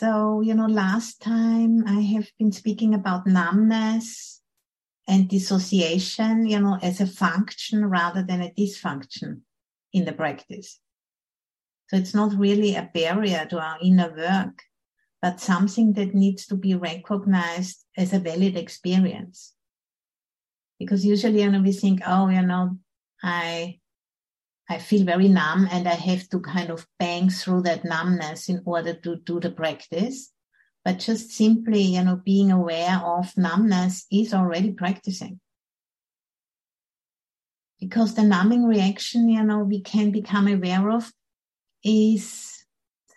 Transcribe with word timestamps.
So, 0.00 0.40
you 0.40 0.54
know, 0.54 0.64
last 0.64 1.20
time 1.20 1.84
I 1.86 2.00
have 2.00 2.26
been 2.38 2.52
speaking 2.52 2.94
about 2.94 3.26
numbness 3.26 4.40
and 5.06 5.28
dissociation, 5.28 6.46
you 6.46 6.58
know, 6.58 6.78
as 6.80 7.02
a 7.02 7.06
function 7.06 7.84
rather 7.84 8.22
than 8.22 8.40
a 8.40 8.50
dysfunction 8.50 9.42
in 9.92 10.06
the 10.06 10.14
practice. 10.14 10.80
So 11.88 11.98
it's 11.98 12.14
not 12.14 12.32
really 12.32 12.76
a 12.76 12.90
barrier 12.94 13.44
to 13.50 13.60
our 13.60 13.76
inner 13.82 14.10
work, 14.16 14.62
but 15.20 15.38
something 15.38 15.92
that 15.92 16.14
needs 16.14 16.46
to 16.46 16.56
be 16.56 16.74
recognized 16.74 17.84
as 17.94 18.14
a 18.14 18.20
valid 18.20 18.56
experience. 18.56 19.52
Because 20.78 21.04
usually, 21.04 21.42
you 21.42 21.50
know, 21.50 21.60
we 21.60 21.72
think, 21.72 22.00
oh, 22.06 22.30
you 22.30 22.40
know, 22.40 22.78
I, 23.22 23.79
I 24.70 24.78
feel 24.78 25.04
very 25.04 25.26
numb 25.26 25.66
and 25.72 25.88
I 25.88 25.94
have 25.94 26.28
to 26.28 26.38
kind 26.38 26.70
of 26.70 26.86
bang 26.96 27.28
through 27.28 27.62
that 27.62 27.84
numbness 27.84 28.48
in 28.48 28.62
order 28.64 28.94
to 28.94 29.16
do 29.16 29.40
the 29.40 29.50
practice. 29.50 30.32
But 30.84 31.00
just 31.00 31.30
simply, 31.30 31.82
you 31.82 32.04
know, 32.04 32.20
being 32.24 32.52
aware 32.52 32.98
of 33.04 33.36
numbness 33.36 34.06
is 34.12 34.32
already 34.32 34.70
practicing. 34.70 35.40
Because 37.80 38.14
the 38.14 38.22
numbing 38.22 38.64
reaction, 38.64 39.28
you 39.28 39.42
know, 39.42 39.58
we 39.58 39.80
can 39.80 40.12
become 40.12 40.46
aware 40.46 40.88
of 40.88 41.10
is 41.82 42.64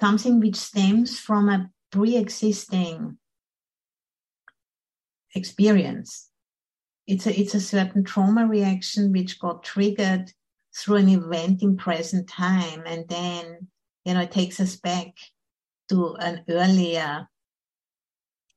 something 0.01 0.39
which 0.39 0.55
stems 0.55 1.19
from 1.19 1.49
a 1.49 1.69
pre-existing 1.91 3.19
experience. 5.35 6.31
It's 7.05 7.27
a, 7.27 7.39
it's 7.39 7.53
a 7.53 7.61
certain 7.61 8.03
trauma 8.03 8.47
reaction 8.47 9.11
which 9.11 9.39
got 9.39 9.63
triggered 9.63 10.31
through 10.75 10.97
an 10.97 11.09
event 11.09 11.61
in 11.61 11.77
present 11.77 12.27
time. 12.27 12.83
And 12.85 13.07
then, 13.07 13.67
you 14.05 14.13
know, 14.13 14.21
it 14.21 14.31
takes 14.31 14.59
us 14.59 14.75
back 14.75 15.13
to 15.89 16.15
an 16.15 16.43
earlier 16.49 17.27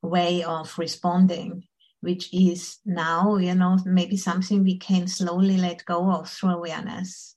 way 0.02 0.42
of 0.45 0.79
responding, 0.79 1.65
which 2.00 2.33
is 2.33 2.78
now, 2.84 3.36
you 3.36 3.55
know, 3.55 3.78
maybe 3.84 4.17
something 4.17 4.62
we 4.62 4.78
can 4.78 5.06
slowly 5.06 5.56
let 5.56 5.84
go 5.84 6.11
of 6.11 6.28
through 6.28 6.50
awareness 6.50 7.36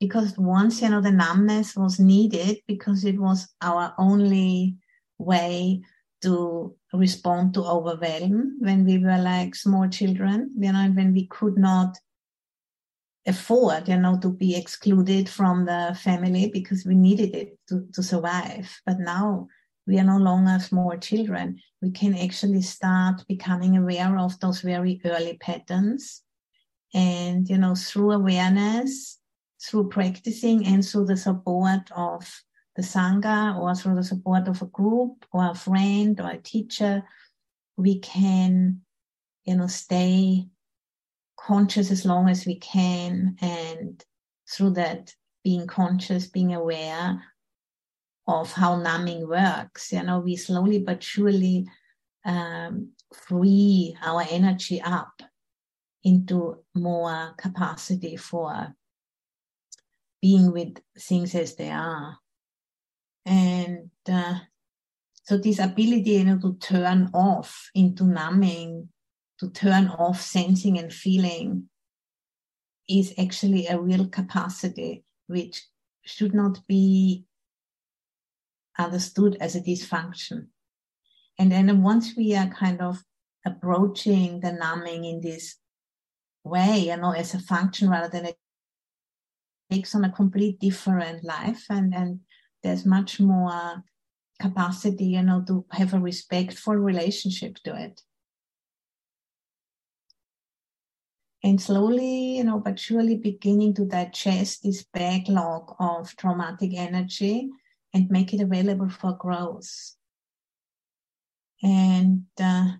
because 0.00 0.36
once 0.36 0.82
you 0.82 0.88
know 0.90 1.00
the 1.00 1.10
numbness 1.10 1.76
was 1.76 1.98
needed 1.98 2.58
because 2.66 3.04
it 3.04 3.18
was 3.18 3.48
our 3.62 3.94
only 3.98 4.76
way 5.18 5.80
to 6.20 6.74
respond 6.92 7.54
to 7.54 7.62
overwhelm 7.62 8.56
when 8.60 8.84
we 8.84 8.98
were 8.98 9.18
like 9.18 9.54
small 9.54 9.88
children 9.88 10.50
you 10.58 10.72
know 10.72 10.90
when 10.94 11.12
we 11.12 11.26
could 11.26 11.56
not 11.56 11.96
afford 13.26 13.88
you 13.88 13.96
know 13.96 14.18
to 14.20 14.30
be 14.30 14.54
excluded 14.56 15.28
from 15.28 15.64
the 15.64 15.96
family 16.02 16.50
because 16.52 16.84
we 16.84 16.94
needed 16.94 17.34
it 17.34 17.58
to, 17.68 17.86
to 17.92 18.02
survive. 18.02 18.70
But 18.84 18.98
now 18.98 19.48
we 19.86 19.98
are 19.98 20.04
no 20.04 20.18
longer 20.18 20.58
small 20.60 20.96
children. 20.98 21.60
We 21.82 21.90
can 21.90 22.14
actually 22.14 22.62
start 22.62 23.24
becoming 23.28 23.76
aware 23.76 24.18
of 24.18 24.38
those 24.40 24.60
very 24.60 25.00
early 25.04 25.36
patterns 25.38 26.22
and 26.92 27.48
you 27.48 27.58
know 27.58 27.74
through 27.74 28.12
awareness 28.12 29.18
through 29.64 29.88
practicing 29.88 30.66
and 30.66 30.84
through 30.84 31.06
the 31.06 31.16
support 31.16 31.90
of 31.96 32.42
the 32.76 32.82
Sangha 32.82 33.56
or 33.58 33.74
through 33.74 33.94
the 33.94 34.04
support 34.04 34.48
of 34.48 34.60
a 34.62 34.66
group 34.66 35.24
or 35.32 35.50
a 35.50 35.54
friend 35.54 36.20
or 36.20 36.30
a 36.30 36.38
teacher, 36.38 37.02
we 37.76 37.98
can, 38.00 38.80
you 39.44 39.56
know, 39.56 39.66
stay 39.66 40.46
conscious 41.46 41.90
as 41.90 42.04
long 42.04 42.28
as 42.28 42.46
we 42.46 42.56
can. 42.56 43.36
And 43.40 44.02
through 44.50 44.70
that, 44.70 45.12
being 45.42 45.66
conscious, 45.66 46.26
being 46.26 46.54
aware 46.54 47.22
of 48.26 48.50
how 48.52 48.76
numbing 48.76 49.28
works, 49.28 49.92
you 49.92 50.02
know, 50.02 50.20
we 50.20 50.36
slowly 50.36 50.78
but 50.78 51.02
surely 51.02 51.66
um, 52.24 52.92
free 53.12 53.94
our 54.02 54.24
energy 54.30 54.80
up 54.80 55.20
into 56.02 56.62
more 56.74 57.34
capacity 57.36 58.16
for 58.16 58.74
being 60.22 60.52
with 60.52 60.78
things 60.98 61.34
as 61.34 61.54
they 61.56 61.70
are. 61.70 62.16
And 63.26 63.90
uh, 64.10 64.38
so 65.24 65.36
this 65.36 65.58
ability 65.58 66.12
you 66.12 66.24
know, 66.24 66.38
to 66.38 66.56
turn 66.58 67.10
off 67.12 67.70
into 67.74 68.04
numbing, 68.04 68.88
to 69.40 69.50
turn 69.50 69.88
off 69.88 70.20
sensing 70.20 70.78
and 70.78 70.92
feeling 70.92 71.68
is 72.88 73.14
actually 73.18 73.66
a 73.66 73.80
real 73.80 74.06
capacity 74.06 75.04
which 75.26 75.66
should 76.04 76.34
not 76.34 76.60
be 76.66 77.24
understood 78.78 79.36
as 79.40 79.56
a 79.56 79.60
dysfunction. 79.60 80.48
And 81.38 81.50
then 81.50 81.82
once 81.82 82.14
we 82.16 82.34
are 82.36 82.48
kind 82.48 82.80
of 82.80 83.02
approaching 83.46 84.40
the 84.40 84.52
numbing 84.52 85.04
in 85.04 85.20
this 85.20 85.56
way, 86.44 86.78
you 86.78 86.96
know, 86.96 87.12
as 87.12 87.34
a 87.34 87.38
function 87.38 87.88
rather 87.88 88.08
than 88.08 88.26
a 88.26 88.34
takes 89.70 89.94
on 89.94 90.04
a 90.04 90.10
complete 90.10 90.58
different 90.60 91.24
life 91.24 91.64
and 91.70 91.94
and 91.94 92.20
there's 92.62 92.84
much 92.84 93.20
more 93.20 93.82
capacity 94.40 95.06
you 95.06 95.22
know 95.22 95.42
to 95.46 95.64
have 95.70 95.94
a 95.94 95.98
respectful 95.98 96.74
relationship 96.74 97.56
to 97.64 97.74
it 97.74 98.00
and 101.44 101.60
slowly 101.60 102.38
you 102.38 102.44
know 102.44 102.58
but 102.58 102.78
surely 102.80 103.16
beginning 103.16 103.72
to 103.74 103.84
digest 103.84 104.64
this 104.64 104.82
backlog 104.82 105.76
of 105.78 106.16
traumatic 106.16 106.72
energy 106.74 107.48
and 107.94 108.10
make 108.10 108.34
it 108.34 108.40
available 108.40 108.90
for 108.90 109.12
growth. 109.12 109.94
And 111.62 112.24
uh, 112.38 112.72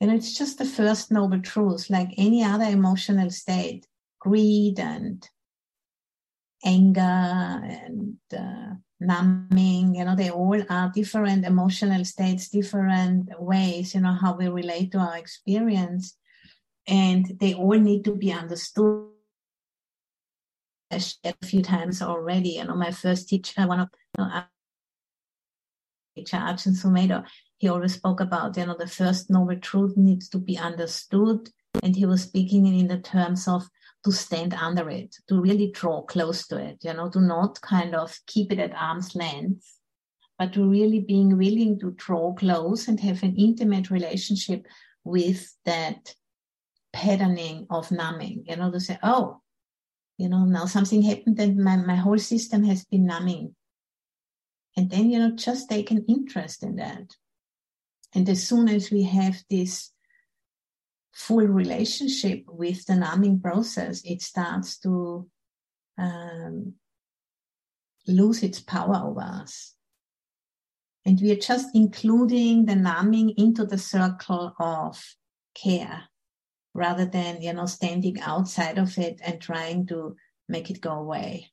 and 0.00 0.10
it's 0.12 0.38
just 0.38 0.58
the 0.58 0.64
first 0.64 1.10
noble 1.10 1.40
truth 1.40 1.90
like 1.90 2.10
any 2.16 2.44
other 2.44 2.64
emotional 2.64 3.30
state 3.30 3.86
greed 4.20 4.78
and 4.78 5.28
anger 6.64 7.00
and 7.00 8.16
uh, 8.36 8.74
numbing 9.00 9.94
you 9.94 10.04
know 10.04 10.16
they 10.16 10.30
all 10.30 10.62
are 10.70 10.90
different 10.94 11.44
emotional 11.44 12.04
states 12.04 12.48
different 12.48 13.28
ways 13.40 13.94
you 13.94 14.00
know 14.00 14.12
how 14.14 14.34
we 14.34 14.48
relate 14.48 14.92
to 14.92 14.98
our 14.98 15.18
experience 15.18 16.16
and 16.86 17.26
they 17.40 17.54
all 17.54 17.78
need 17.78 18.04
to 18.04 18.14
be 18.14 18.32
understood. 18.32 19.08
I 20.90 20.98
shared 20.98 21.36
a 21.42 21.46
few 21.46 21.62
times 21.62 22.00
already 22.00 22.50
you 22.50 22.64
know 22.64 22.76
my 22.76 22.92
first 22.92 23.28
teacher 23.28 23.66
one 23.66 23.80
of 23.80 23.88
you 24.16 24.24
know, 24.24 24.42
teacher 26.14 26.36
Ajahn 26.36 26.76
Sumedho 26.80 27.26
he 27.58 27.68
always 27.68 27.94
spoke 27.94 28.20
about 28.20 28.56
you 28.56 28.66
know 28.66 28.76
the 28.78 28.86
first 28.86 29.28
noble 29.28 29.56
truth 29.56 29.96
needs 29.96 30.28
to 30.28 30.38
be 30.38 30.56
understood 30.56 31.50
and 31.82 31.96
he 31.96 32.06
was 32.06 32.22
speaking 32.22 32.66
in 32.66 32.86
the 32.86 32.98
terms 32.98 33.48
of 33.48 33.68
to 34.06 34.12
stand 34.12 34.54
under 34.54 34.88
it, 34.88 35.16
to 35.28 35.40
really 35.40 35.72
draw 35.72 36.00
close 36.02 36.46
to 36.46 36.56
it, 36.56 36.78
you 36.82 36.94
know, 36.94 37.10
to 37.10 37.20
not 37.20 37.60
kind 37.60 37.94
of 37.94 38.16
keep 38.26 38.52
it 38.52 38.58
at 38.60 38.72
arm's 38.74 39.16
length, 39.16 39.66
but 40.38 40.52
to 40.52 40.68
really 40.68 41.00
being 41.00 41.36
willing 41.36 41.78
to 41.80 41.90
draw 41.92 42.32
close 42.34 42.86
and 42.86 43.00
have 43.00 43.24
an 43.24 43.34
intimate 43.36 43.90
relationship 43.90 44.64
with 45.02 45.52
that 45.64 46.14
patterning 46.96 47.66
of 47.68 47.92
numbing, 47.92 48.44
you 48.48 48.56
know, 48.56 48.70
to 48.70 48.80
say, 48.80 48.98
oh, 49.02 49.42
you 50.16 50.30
know, 50.30 50.46
now 50.46 50.64
something 50.64 51.02
happened 51.02 51.38
and 51.38 51.58
my, 51.58 51.76
my 51.76 51.94
whole 51.94 52.18
system 52.18 52.64
has 52.64 52.86
been 52.86 53.04
numbing. 53.04 53.54
And 54.78 54.90
then, 54.90 55.10
you 55.10 55.18
know, 55.18 55.36
just 55.36 55.68
take 55.68 55.90
an 55.90 56.06
interest 56.08 56.62
in 56.62 56.76
that. 56.76 57.14
And 58.14 58.26
as 58.30 58.48
soon 58.48 58.70
as 58.70 58.90
we 58.90 59.02
have 59.02 59.36
this 59.50 59.92
full 61.12 61.46
relationship 61.46 62.44
with 62.48 62.86
the 62.86 62.96
numbing 62.96 63.40
process, 63.40 64.00
it 64.02 64.22
starts 64.22 64.78
to 64.78 65.28
um, 65.98 66.74
lose 68.06 68.42
its 68.42 68.60
power 68.60 69.02
over 69.04 69.20
us. 69.20 69.74
And 71.04 71.20
we 71.20 71.30
are 71.30 71.36
just 71.36 71.68
including 71.74 72.64
the 72.64 72.74
numbing 72.74 73.34
into 73.36 73.66
the 73.66 73.78
circle 73.78 74.54
of 74.58 75.02
care 75.54 76.08
rather 76.76 77.06
than, 77.06 77.40
you 77.42 77.52
know, 77.52 77.66
standing 77.66 78.20
outside 78.20 78.78
of 78.78 78.96
it 78.98 79.20
and 79.24 79.40
trying 79.40 79.86
to 79.86 80.16
make 80.48 80.70
it 80.70 80.80
go 80.80 80.92
away. 80.92 81.50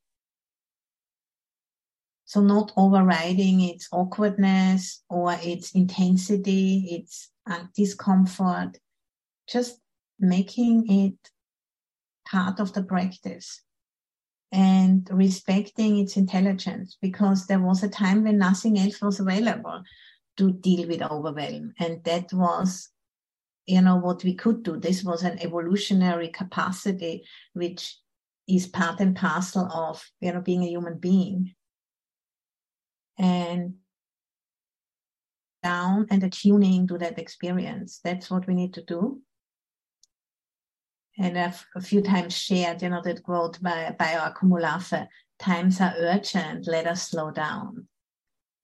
So 2.25 2.41
not 2.41 2.71
overriding 2.77 3.61
its 3.61 3.87
awkwardness 3.91 5.03
or 5.09 5.37
its 5.41 5.71
intensity, 5.71 6.87
its 6.91 7.29
uh, 7.49 7.65
discomfort, 7.75 8.77
just 9.47 9.79
making 10.19 10.89
it 10.89 11.31
part 12.25 12.59
of 12.59 12.73
the 12.73 12.83
practice 12.83 13.61
and 14.51 15.07
respecting 15.11 15.97
its 15.97 16.15
intelligence 16.15 16.97
because 17.01 17.47
there 17.47 17.59
was 17.59 17.83
a 17.83 17.89
time 17.89 18.23
when 18.23 18.37
nothing 18.37 18.79
else 18.79 19.01
was 19.01 19.19
available 19.19 19.83
to 20.37 20.51
deal 20.51 20.87
with 20.87 21.01
overwhelm 21.01 21.73
and 21.79 22.03
that 22.03 22.31
was 22.33 22.89
you 23.65 23.81
know 23.81 23.95
what 23.95 24.23
we 24.23 24.33
could 24.33 24.63
do 24.63 24.77
this 24.77 25.03
was 25.03 25.23
an 25.23 25.39
evolutionary 25.41 26.27
capacity 26.27 27.23
which 27.53 27.97
is 28.47 28.67
part 28.67 28.99
and 28.99 29.15
parcel 29.15 29.71
of 29.71 30.03
you 30.19 30.31
know 30.31 30.41
being 30.41 30.63
a 30.63 30.67
human 30.67 30.97
being 30.97 31.53
and 33.17 33.75
down 35.63 36.05
and 36.11 36.23
attuning 36.23 36.87
to 36.87 36.97
that 36.99 37.17
experience. 37.17 37.99
That's 38.03 38.29
what 38.29 38.45
we 38.45 38.53
need 38.53 38.73
to 38.75 38.83
do. 38.83 39.21
And 41.17 41.37
I've 41.37 41.65
a 41.75 41.81
few 41.81 42.01
times 42.01 42.35
shared, 42.35 42.81
you 42.81 42.89
know, 42.89 43.01
that 43.03 43.23
quote 43.23 43.61
by, 43.61 43.95
by 43.97 44.15
our 44.15 44.33
times 45.39 45.79
are 45.81 45.93
urgent, 45.97 46.67
let 46.67 46.87
us 46.87 47.09
slow 47.09 47.31
down. 47.31 47.87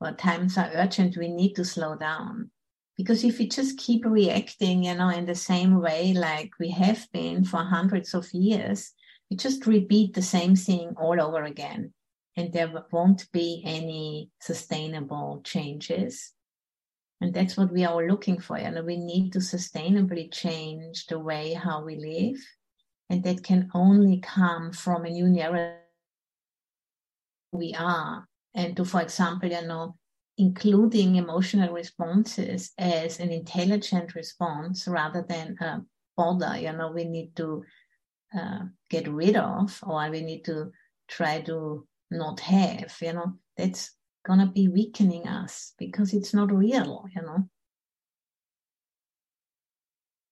Or 0.01 0.11
times 0.11 0.57
are 0.57 0.71
urgent, 0.73 1.17
we 1.17 1.29
need 1.29 1.53
to 1.55 1.65
slow 1.65 1.95
down. 1.95 2.51
Because 2.99 3.23
if 3.23 3.39
we 3.39 3.47
just 3.47 3.77
keep 3.77 4.05
reacting, 4.05 4.83
you 4.83 4.93
know, 4.93 5.07
in 5.07 5.25
the 5.25 5.33
same 5.33 5.79
way 5.79 6.11
like 6.11 6.51
we 6.59 6.69
have 6.71 7.07
been 7.13 7.45
for 7.45 7.63
hundreds 7.63 8.13
of 8.13 8.29
years, 8.33 8.91
we 9.31 9.37
just 9.37 9.65
repeat 9.65 10.13
the 10.13 10.21
same 10.21 10.53
thing 10.53 10.95
all 10.97 11.21
over 11.21 11.43
again. 11.43 11.93
And 12.35 12.51
there 12.51 12.69
won't 12.91 13.31
be 13.31 13.63
any 13.65 14.31
sustainable 14.41 15.39
changes. 15.45 16.33
And 17.21 17.33
that's 17.33 17.55
what 17.55 17.71
we 17.71 17.85
are 17.85 17.93
all 17.93 18.05
looking 18.05 18.37
for. 18.37 18.59
You 18.59 18.69
know, 18.69 18.83
we 18.83 18.97
need 18.97 19.31
to 19.31 19.39
sustainably 19.39 20.29
change 20.29 21.05
the 21.05 21.19
way 21.19 21.53
how 21.53 21.85
we 21.85 21.95
live. 21.95 22.41
And 23.09 23.23
that 23.23 23.45
can 23.45 23.69
only 23.73 24.19
come 24.19 24.73
from 24.73 25.05
a 25.05 25.09
new 25.09 25.29
narrative 25.29 25.77
we 27.53 27.73
are. 27.79 28.27
And 28.53 28.75
to, 28.75 28.83
for 28.83 29.01
example, 29.01 29.49
you 29.49 29.65
know, 29.65 29.95
including 30.39 31.17
emotional 31.17 31.73
responses 31.73 32.71
as 32.77 33.19
an 33.19 33.29
intelligent 33.29 34.15
response 34.15 34.87
rather 34.87 35.21
than 35.27 35.57
a 35.59 35.83
bother, 36.15 36.57
you 36.57 36.71
know, 36.71 36.91
we 36.91 37.03
need 37.03 37.35
to 37.35 37.63
uh, 38.33 38.59
get 38.89 39.07
rid 39.09 39.35
of 39.35 39.77
or 39.85 40.09
we 40.09 40.21
need 40.21 40.45
to 40.45 40.71
try 41.09 41.41
to 41.41 41.85
not 42.09 42.39
have, 42.39 42.95
you 43.01 43.13
know, 43.13 43.33
that's 43.57 43.91
gonna 44.25 44.47
be 44.47 44.69
weakening 44.69 45.27
us 45.27 45.73
because 45.77 46.13
it's 46.13 46.33
not 46.33 46.51
real, 46.53 47.05
you 47.13 47.21
know. 47.21 47.49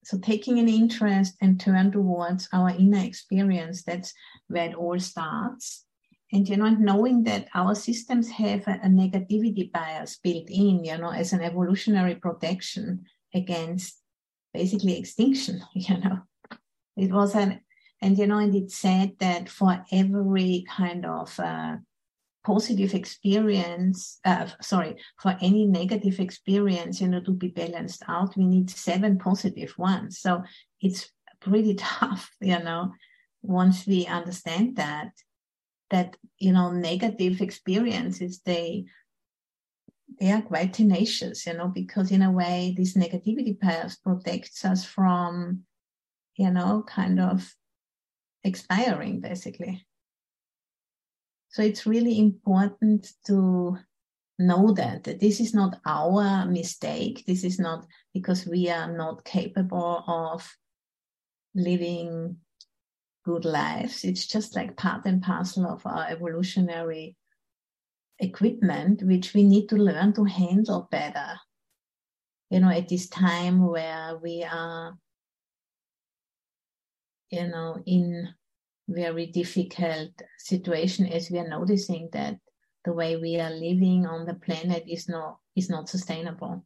So 0.06 0.18
taking 0.20 0.58
an 0.58 0.70
interest 0.70 1.36
and 1.42 1.60
turn 1.60 1.92
towards 1.92 2.48
our 2.54 2.70
inner 2.70 3.04
experience, 3.04 3.84
that's 3.84 4.14
where 4.48 4.70
it 4.70 4.76
all 4.76 5.00
starts. 5.00 5.87
And 6.32 6.48
you 6.48 6.58
know, 6.58 6.70
knowing 6.70 7.24
that 7.24 7.48
our 7.56 7.74
systems 7.74 8.30
have 8.32 8.68
a, 8.68 8.80
a 8.84 8.88
negativity 8.88 9.72
bias 9.72 10.18
built 10.22 10.50
in, 10.50 10.84
you 10.84 10.98
know, 10.98 11.12
as 11.12 11.34
an 11.34 11.42
evolutionary 11.42 12.16
protection 12.16 13.06
against 13.34 14.02
basically 14.54 14.98
extinction, 14.98 15.62
you 15.74 15.98
know. 15.98 16.20
It 16.98 17.12
was 17.12 17.36
an 17.36 17.62
and 18.02 18.18
you 18.18 18.28
know, 18.28 18.38
and 18.38 18.54
it 18.54 18.72
said 18.72 19.14
that 19.20 19.50
for 19.50 19.84
every 19.92 20.66
kind 20.70 21.06
of 21.06 21.40
uh, 21.40 21.78
positive 22.46 22.94
experience, 22.94 24.20
uh, 24.24 24.48
sorry, 24.62 24.96
for 25.18 25.36
any 25.42 25.66
negative 25.66 26.20
experience, 26.20 27.02
you 27.02 27.08
know, 27.08 27.22
to 27.22 27.32
be 27.32 27.48
balanced 27.48 28.04
out, 28.08 28.38
we 28.38 28.46
need 28.46 28.70
seven 28.70 29.18
positive 29.18 29.74
ones. 29.78 30.20
So 30.20 30.44
it's 30.80 31.12
pretty 31.42 31.76
tough, 31.78 32.30
you 32.40 32.60
know, 32.60 32.94
once 33.42 33.88
we 33.88 34.06
understand 34.06 34.76
that, 34.76 35.12
that, 35.90 36.18
you 36.38 36.52
know, 36.52 36.72
negative 36.72 37.42
experiences, 37.42 38.42
they, 38.46 38.86
they 40.20 40.32
are 40.32 40.42
quite 40.42 40.74
tenacious, 40.74 41.46
you 41.46 41.54
know, 41.54 41.68
because 41.68 42.12
in 42.12 42.22
a 42.22 42.32
way, 42.32 42.74
this 42.78 42.96
negativity 42.96 43.60
bias 43.60 43.96
protects 43.96 44.66
us 44.66 44.84
from, 44.84 45.64
you 46.36 46.52
know, 46.52 46.84
kind 46.88 47.20
of 47.20 47.54
expiring 48.44 49.20
basically. 49.20 49.86
So 51.50 51.62
it's 51.64 51.86
really 51.86 52.20
important 52.20 53.12
to 53.26 53.78
know 54.40 54.72
that, 54.74 55.06
that 55.06 55.20
this 55.20 55.40
is 55.40 55.54
not 55.54 55.80
our 55.86 56.46
mistake. 56.46 57.24
This 57.26 57.44
is 57.44 57.60
not 57.60 57.88
because 58.14 58.46
we 58.46 58.70
are 58.70 58.92
not 58.92 59.24
capable 59.24 60.04
of 60.08 60.48
living 61.56 62.38
good 63.28 63.44
lives. 63.44 64.06
It's 64.06 64.26
just 64.26 64.56
like 64.56 64.78
part 64.78 65.06
and 65.06 65.22
parcel 65.22 65.66
of 65.68 65.86
our 65.86 66.08
evolutionary 66.08 67.18
equipment, 68.20 69.04
which 69.04 69.34
we 69.34 69.44
need 69.44 69.68
to 69.68 69.76
learn 69.76 70.14
to 70.14 70.24
handle 70.24 70.88
better. 70.90 71.38
You 72.50 72.62
know, 72.62 72.70
at 72.70 72.88
this 72.88 73.10
time 73.10 73.68
where 73.68 74.18
we 74.24 74.46
are, 74.50 74.98
you 77.30 77.48
know, 77.50 77.84
in 77.86 78.30
very 78.88 79.26
difficult 79.26 80.12
situation 80.38 81.06
as 81.08 81.30
we 81.30 81.40
are 81.40 81.50
noticing 81.50 82.08
that 82.14 82.38
the 82.86 82.94
way 82.94 83.18
we 83.18 83.38
are 83.42 83.52
living 83.52 84.06
on 84.06 84.26
the 84.26 84.36
planet 84.36 84.86
is 84.88 85.10
not 85.10 85.40
is 85.58 85.70
not 85.70 85.90
sustainable 85.90 86.64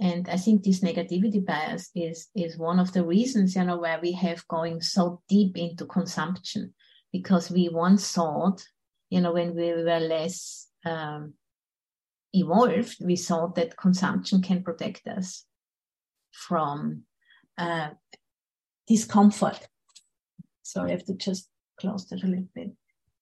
and 0.00 0.28
i 0.28 0.36
think 0.36 0.62
this 0.62 0.80
negativity 0.80 1.44
bias 1.44 1.90
is 1.94 2.28
is 2.34 2.58
one 2.58 2.78
of 2.78 2.92
the 2.92 3.04
reasons 3.04 3.56
you 3.56 3.64
know 3.64 3.78
where 3.78 4.00
we 4.00 4.12
have 4.12 4.46
going 4.48 4.80
so 4.80 5.20
deep 5.28 5.56
into 5.56 5.86
consumption 5.86 6.74
because 7.12 7.50
we 7.50 7.68
once 7.68 8.12
thought 8.12 8.64
you 9.10 9.20
know 9.20 9.32
when 9.32 9.54
we 9.54 9.72
were 9.72 10.00
less 10.00 10.68
um, 10.84 11.34
evolved 12.32 12.96
we 13.00 13.16
thought 13.16 13.54
that 13.54 13.76
consumption 13.76 14.42
can 14.42 14.62
protect 14.62 15.06
us 15.06 15.44
from 16.32 17.02
uh, 17.58 17.88
discomfort 18.86 19.66
so 20.66 20.82
I 20.82 20.90
have 20.90 21.04
to 21.04 21.14
just 21.14 21.48
close 21.78 22.06
that 22.08 22.24
a 22.24 22.26
little 22.26 22.48
bit. 22.52 22.72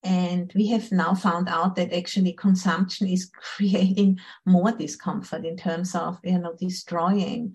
And 0.05 0.53
we 0.55 0.69
have 0.69 0.93
now 0.93 1.15
found 1.15 1.49
out 1.49 1.77
that 1.77 1.93
actually 1.93 2.35
consumption 2.35 3.09
is 3.09 3.31
creating 3.35 4.19
more 4.45 4.71
discomfort 4.73 5.47
in 5.47 5.57
terms 5.57 5.95
of, 5.95 6.21
you 6.23 6.39
know, 6.39 6.55
destroying 6.59 7.55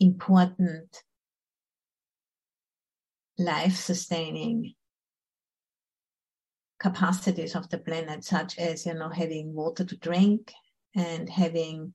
important 0.00 1.02
life 3.38 3.76
sustaining 3.76 4.74
capacities 6.78 7.56
of 7.56 7.68
the 7.70 7.78
planet, 7.78 8.24
such 8.24 8.56
as, 8.58 8.86
you 8.86 8.94
know, 8.94 9.08
having 9.08 9.52
water 9.52 9.84
to 9.84 9.96
drink 9.96 10.52
and 10.94 11.28
having 11.28 11.92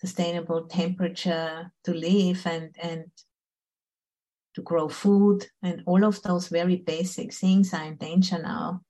sustainable 0.00 0.66
temperature 0.66 1.72
to 1.84 1.94
live 1.94 2.46
and, 2.46 2.76
and 2.82 3.06
to 4.56 4.62
grow 4.62 4.88
food, 4.88 5.46
and 5.62 5.82
all 5.86 6.02
of 6.04 6.20
those 6.22 6.48
very 6.48 6.76
basic 6.76 7.32
things 7.32 7.72
are 7.72 7.84
in 7.84 7.96
danger 7.96 8.38
now 8.42 8.80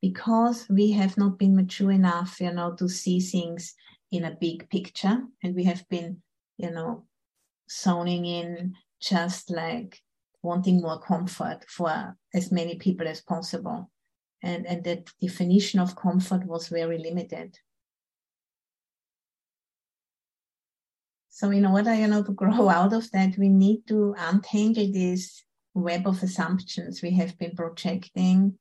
because 0.00 0.66
we 0.68 0.90
have 0.90 1.16
not 1.16 1.38
been 1.38 1.54
mature 1.54 1.92
enough, 1.92 2.40
you 2.40 2.52
know, 2.52 2.72
to 2.72 2.88
see 2.88 3.20
things 3.20 3.74
in 4.10 4.24
a 4.24 4.36
big 4.40 4.68
picture, 4.68 5.18
and 5.42 5.54
we 5.54 5.64
have 5.64 5.88
been, 5.88 6.20
you 6.58 6.70
know, 6.70 7.04
zoning 7.70 8.26
in 8.26 8.74
just 9.00 9.50
like 9.50 10.02
wanting 10.42 10.80
more 10.80 11.00
comfort 11.00 11.64
for 11.68 12.16
as 12.34 12.50
many 12.50 12.76
people 12.76 13.06
as 13.06 13.20
possible. 13.20 13.90
And, 14.42 14.66
and 14.66 14.82
that 14.84 15.08
definition 15.20 15.78
of 15.78 15.94
comfort 15.94 16.44
was 16.46 16.68
very 16.68 16.98
limited. 16.98 17.56
So 21.42 21.50
in 21.50 21.66
order, 21.66 21.92
you 21.92 22.06
know, 22.06 22.22
to 22.22 22.32
grow 22.42 22.68
out 22.68 22.92
of 22.92 23.10
that, 23.10 23.36
we 23.36 23.48
need 23.48 23.88
to 23.88 24.14
untangle 24.16 24.92
this 24.92 25.42
web 25.74 26.06
of 26.06 26.22
assumptions 26.22 27.02
we 27.02 27.10
have 27.16 27.36
been 27.36 27.56
projecting. 27.56 28.58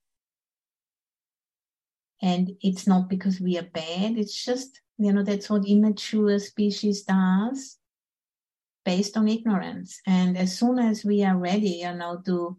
And 2.24 2.54
it's 2.62 2.88
not 2.88 3.08
because 3.08 3.40
we 3.40 3.60
are 3.60 3.70
bad. 3.72 4.18
It's 4.18 4.44
just, 4.44 4.82
you 4.98 5.14
know, 5.14 5.22
that's 5.22 5.48
what 5.48 5.68
immature 5.68 6.40
species 6.40 7.04
does 7.04 7.78
based 8.84 9.16
on 9.16 9.28
ignorance. 9.28 10.02
And 10.08 10.36
as 10.36 10.58
soon 10.58 10.80
as 10.80 11.06
we 11.06 11.24
are 11.24 11.38
ready, 11.38 11.82
you 11.84 11.94
know, 11.94 12.20
to 12.26 12.58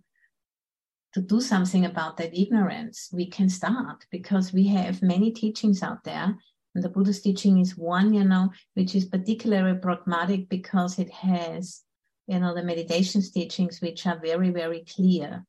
to 1.14 1.20
do 1.20 1.40
something 1.42 1.84
about 1.84 2.16
that 2.16 2.32
ignorance, 2.32 3.10
we 3.12 3.26
can 3.26 3.48
start 3.48 4.06
because 4.10 4.52
we 4.52 4.68
have 4.68 5.02
many 5.02 5.30
teachings 5.30 5.82
out 5.82 6.04
there 6.04 6.36
and 6.74 6.82
the 6.82 6.88
Buddha's 6.88 7.20
teaching 7.20 7.58
is 7.58 7.76
one, 7.76 8.14
you 8.14 8.24
know, 8.24 8.50
which 8.74 8.94
is 8.94 9.04
particularly 9.04 9.78
pragmatic 9.78 10.48
because 10.48 10.98
it 10.98 11.10
has, 11.10 11.82
you 12.26 12.38
know, 12.38 12.54
the 12.54 12.62
meditations 12.62 13.30
teachings, 13.30 13.80
which 13.80 14.06
are 14.06 14.18
very, 14.18 14.50
very 14.50 14.84
clear. 14.84 15.44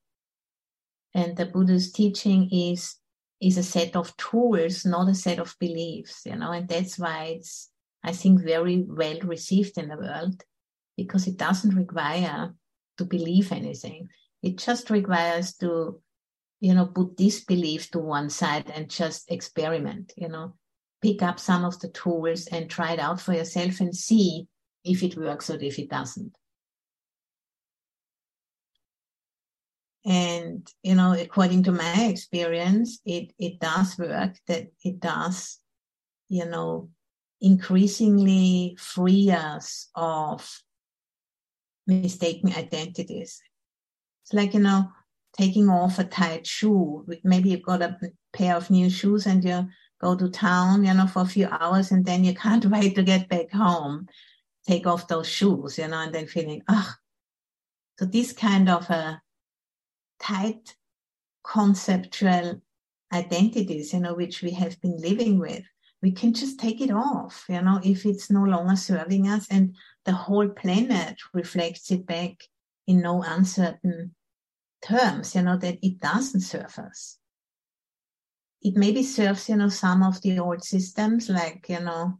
And 1.13 1.37
the 1.37 1.45
Buddha's 1.45 1.91
teaching 1.91 2.49
is 2.51 2.95
is 3.41 3.57
a 3.57 3.63
set 3.63 3.95
of 3.95 4.15
tools, 4.15 4.85
not 4.85 5.09
a 5.09 5.13
set 5.13 5.37
of 5.37 5.55
beliefs, 5.59 6.21
you 6.25 6.35
know, 6.35 6.51
and 6.51 6.67
that's 6.67 6.97
why 6.97 7.35
it's, 7.35 7.69
I 8.01 8.13
think, 8.13 8.41
very 8.41 8.83
well 8.87 9.19
received 9.23 9.77
in 9.77 9.89
the 9.89 9.97
world 9.97 10.41
because 10.95 11.27
it 11.27 11.37
doesn't 11.37 11.75
require 11.75 12.53
to 12.97 13.05
believe 13.05 13.51
anything. 13.51 14.07
It 14.41 14.57
just 14.57 14.89
requires 14.89 15.55
to, 15.57 16.01
you 16.61 16.73
know, 16.73 16.85
put 16.85 17.17
disbelief 17.17 17.91
to 17.91 17.99
one 17.99 18.29
side 18.29 18.71
and 18.73 18.89
just 18.89 19.29
experiment, 19.29 20.13
you 20.15 20.29
know, 20.29 20.55
pick 21.03 21.21
up 21.21 21.39
some 21.39 21.65
of 21.65 21.79
the 21.79 21.89
tools 21.89 22.47
and 22.47 22.69
try 22.69 22.93
it 22.93 22.99
out 22.99 23.21
for 23.21 23.33
yourself 23.33 23.79
and 23.79 23.95
see 23.95 24.47
if 24.83 25.03
it 25.03 25.15
works 25.15 25.49
or 25.49 25.59
if 25.61 25.77
it 25.77 25.89
doesn't. 25.89 26.35
And, 30.05 30.67
you 30.81 30.95
know, 30.95 31.13
according 31.13 31.63
to 31.63 31.71
my 31.71 32.05
experience, 32.09 32.99
it, 33.05 33.33
it 33.37 33.59
does 33.59 33.97
work, 33.97 34.33
that 34.47 34.67
it 34.83 34.99
does 34.99 35.59
you 36.33 36.45
know, 36.45 36.89
increasingly 37.41 38.75
free 38.79 39.29
us 39.29 39.89
of 39.93 40.63
mistaken 41.85 42.51
identities. 42.53 43.39
It's 44.23 44.33
like, 44.33 44.55
you 44.55 44.61
know, 44.61 44.89
taking 45.37 45.69
off 45.69 45.99
a 45.99 46.05
tight 46.05 46.47
shoe. 46.47 47.05
Maybe 47.23 47.49
you've 47.49 47.61
got 47.61 47.83
a 47.83 47.97
pair 48.33 48.55
of 48.55 48.71
new 48.71 48.89
shoes 48.89 49.27
and 49.27 49.43
you 49.43 49.67
go 50.03 50.15
to 50.15 50.29
town, 50.29 50.85
you 50.85 50.93
know, 50.93 51.07
for 51.07 51.21
a 51.21 51.25
few 51.25 51.47
hours 51.47 51.91
and 51.91 52.05
then 52.05 52.23
you 52.23 52.35
can't 52.35 52.65
wait 52.75 52.95
to 52.95 53.03
get 53.03 53.29
back 53.29 53.51
home. 53.51 54.07
Take 54.67 54.87
off 54.87 55.07
those 55.07 55.27
shoes, 55.27 55.77
you 55.77 55.87
know, 55.87 55.99
and 55.99 56.13
then 56.13 56.27
feeling, 56.27 56.61
ah. 56.69 56.97
So 57.99 58.05
this 58.05 58.33
kind 58.33 58.69
of 58.69 58.89
a 58.89 59.21
tight 60.19 60.75
conceptual 61.43 62.61
identities, 63.11 63.93
you 63.93 63.99
know, 63.99 64.15
which 64.15 64.41
we 64.41 64.51
have 64.51 64.79
been 64.81 64.97
living 64.97 65.37
with, 65.37 65.63
we 66.01 66.11
can 66.11 66.33
just 66.33 66.59
take 66.59 66.81
it 66.81 66.91
off, 66.91 67.45
you 67.47 67.61
know, 67.61 67.79
if 67.83 68.05
it's 68.05 68.29
no 68.29 68.43
longer 68.43 68.75
serving 68.75 69.27
us 69.27 69.47
and 69.49 69.75
the 70.05 70.11
whole 70.11 70.49
planet 70.49 71.17
reflects 71.33 71.91
it 71.91 72.05
back 72.05 72.35
in 72.87 73.01
no 73.01 73.23
uncertain 73.23 74.13
terms, 74.81 75.35
you 75.35 75.41
know, 75.41 75.57
that 75.57 75.77
it 75.81 75.99
doesn't 75.99 76.41
serve 76.41 76.77
us. 76.77 77.17
It 78.63 78.77
maybe 78.77 79.03
serves, 79.03 79.49
you 79.49 79.57
know, 79.57 79.69
some 79.69 80.03
of 80.03 80.21
the 80.21 80.39
old 80.39 80.63
systems 80.63 81.29
like, 81.29 81.67
you 81.67 81.81
know, 81.81 82.19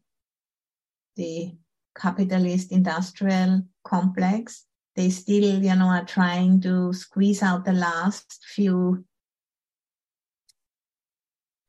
the 1.16 1.56
capitalist 1.96 2.72
industrial 2.72 3.64
complex. 3.84 4.66
They 4.96 5.10
still, 5.10 5.64
you 5.64 5.76
know, 5.76 5.88
are 5.88 6.06
trying 6.06 6.62
to 6.62 6.94
squeeze 6.94 7.42
out 7.42 7.66
the 7.66 7.74
last 7.74 8.44
few, 8.44 9.06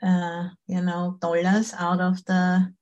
uh, 0.02 0.48
you 0.66 0.82
know, 0.82 1.18
dollars 1.20 1.72
out 1.78 2.00
of 2.00 2.24
the 2.24 2.74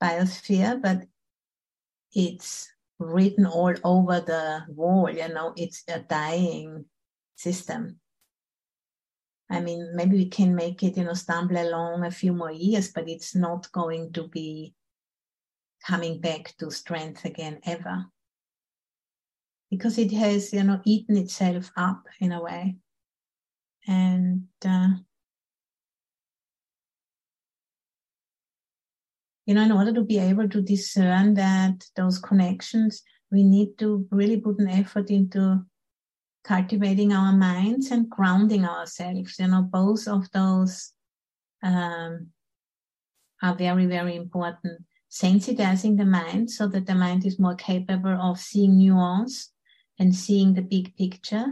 biosphere, 0.00 0.80
but 0.80 1.02
it's 2.12 2.70
written 2.98 3.46
all 3.46 3.74
over 3.84 4.20
the 4.20 4.64
wall, 4.68 5.10
you 5.10 5.28
know, 5.28 5.52
it's 5.56 5.82
a 5.88 6.00
dying 6.00 6.84
system. 7.34 7.98
I 9.52 9.60
mean, 9.60 9.94
maybe 9.94 10.16
we 10.16 10.28
can 10.30 10.54
make 10.54 10.82
it, 10.82 10.96
you 10.96 11.04
know, 11.04 11.12
stumble 11.12 11.58
along 11.58 12.04
a 12.04 12.10
few 12.10 12.32
more 12.32 12.50
years, 12.50 12.90
but 12.90 13.06
it's 13.06 13.34
not 13.34 13.70
going 13.70 14.10
to 14.14 14.26
be 14.28 14.74
coming 15.86 16.20
back 16.20 16.54
to 16.58 16.70
strength 16.70 17.26
again 17.26 17.60
ever. 17.66 18.06
Because 19.70 19.98
it 19.98 20.10
has, 20.12 20.54
you 20.54 20.62
know, 20.62 20.80
eaten 20.84 21.18
itself 21.18 21.70
up 21.76 22.06
in 22.18 22.32
a 22.32 22.42
way. 22.42 22.76
And 23.86 24.44
uh, 24.64 24.88
you 29.44 29.54
know, 29.54 29.62
in 29.64 29.72
order 29.72 29.92
to 29.92 30.02
be 30.02 30.18
able 30.18 30.48
to 30.48 30.62
discern 30.62 31.34
that 31.34 31.84
those 31.94 32.18
connections, 32.18 33.02
we 33.30 33.42
need 33.42 33.76
to 33.78 34.06
really 34.10 34.40
put 34.40 34.58
an 34.60 34.68
effort 34.68 35.10
into 35.10 35.62
cultivating 36.44 37.12
our 37.12 37.32
minds 37.32 37.90
and 37.90 38.10
grounding 38.10 38.64
ourselves. 38.64 39.38
You 39.38 39.48
know, 39.48 39.62
both 39.62 40.08
of 40.08 40.30
those 40.32 40.92
um, 41.62 42.28
are 43.42 43.54
very, 43.54 43.86
very 43.86 44.16
important. 44.16 44.82
Sensitizing 45.10 45.98
the 45.98 46.06
mind 46.06 46.50
so 46.50 46.66
that 46.68 46.86
the 46.86 46.94
mind 46.94 47.26
is 47.26 47.38
more 47.38 47.54
capable 47.54 48.18
of 48.18 48.40
seeing 48.40 48.78
nuance 48.78 49.52
and 49.98 50.14
seeing 50.14 50.54
the 50.54 50.62
big 50.62 50.96
picture. 50.96 51.46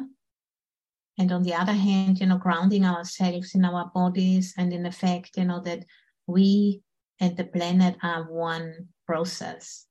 And 1.18 1.30
on 1.30 1.42
the 1.42 1.54
other 1.54 1.72
hand, 1.74 2.20
you 2.20 2.26
know, 2.26 2.38
grounding 2.38 2.86
ourselves 2.86 3.54
in 3.54 3.64
our 3.64 3.90
bodies 3.94 4.54
and 4.56 4.72
in 4.72 4.82
the 4.82 4.90
fact, 4.90 5.36
you 5.36 5.44
know, 5.44 5.60
that 5.60 5.84
we 6.26 6.82
and 7.20 7.36
the 7.36 7.44
planet 7.44 7.96
are 8.02 8.24
one 8.24 8.88
process. 9.06 9.86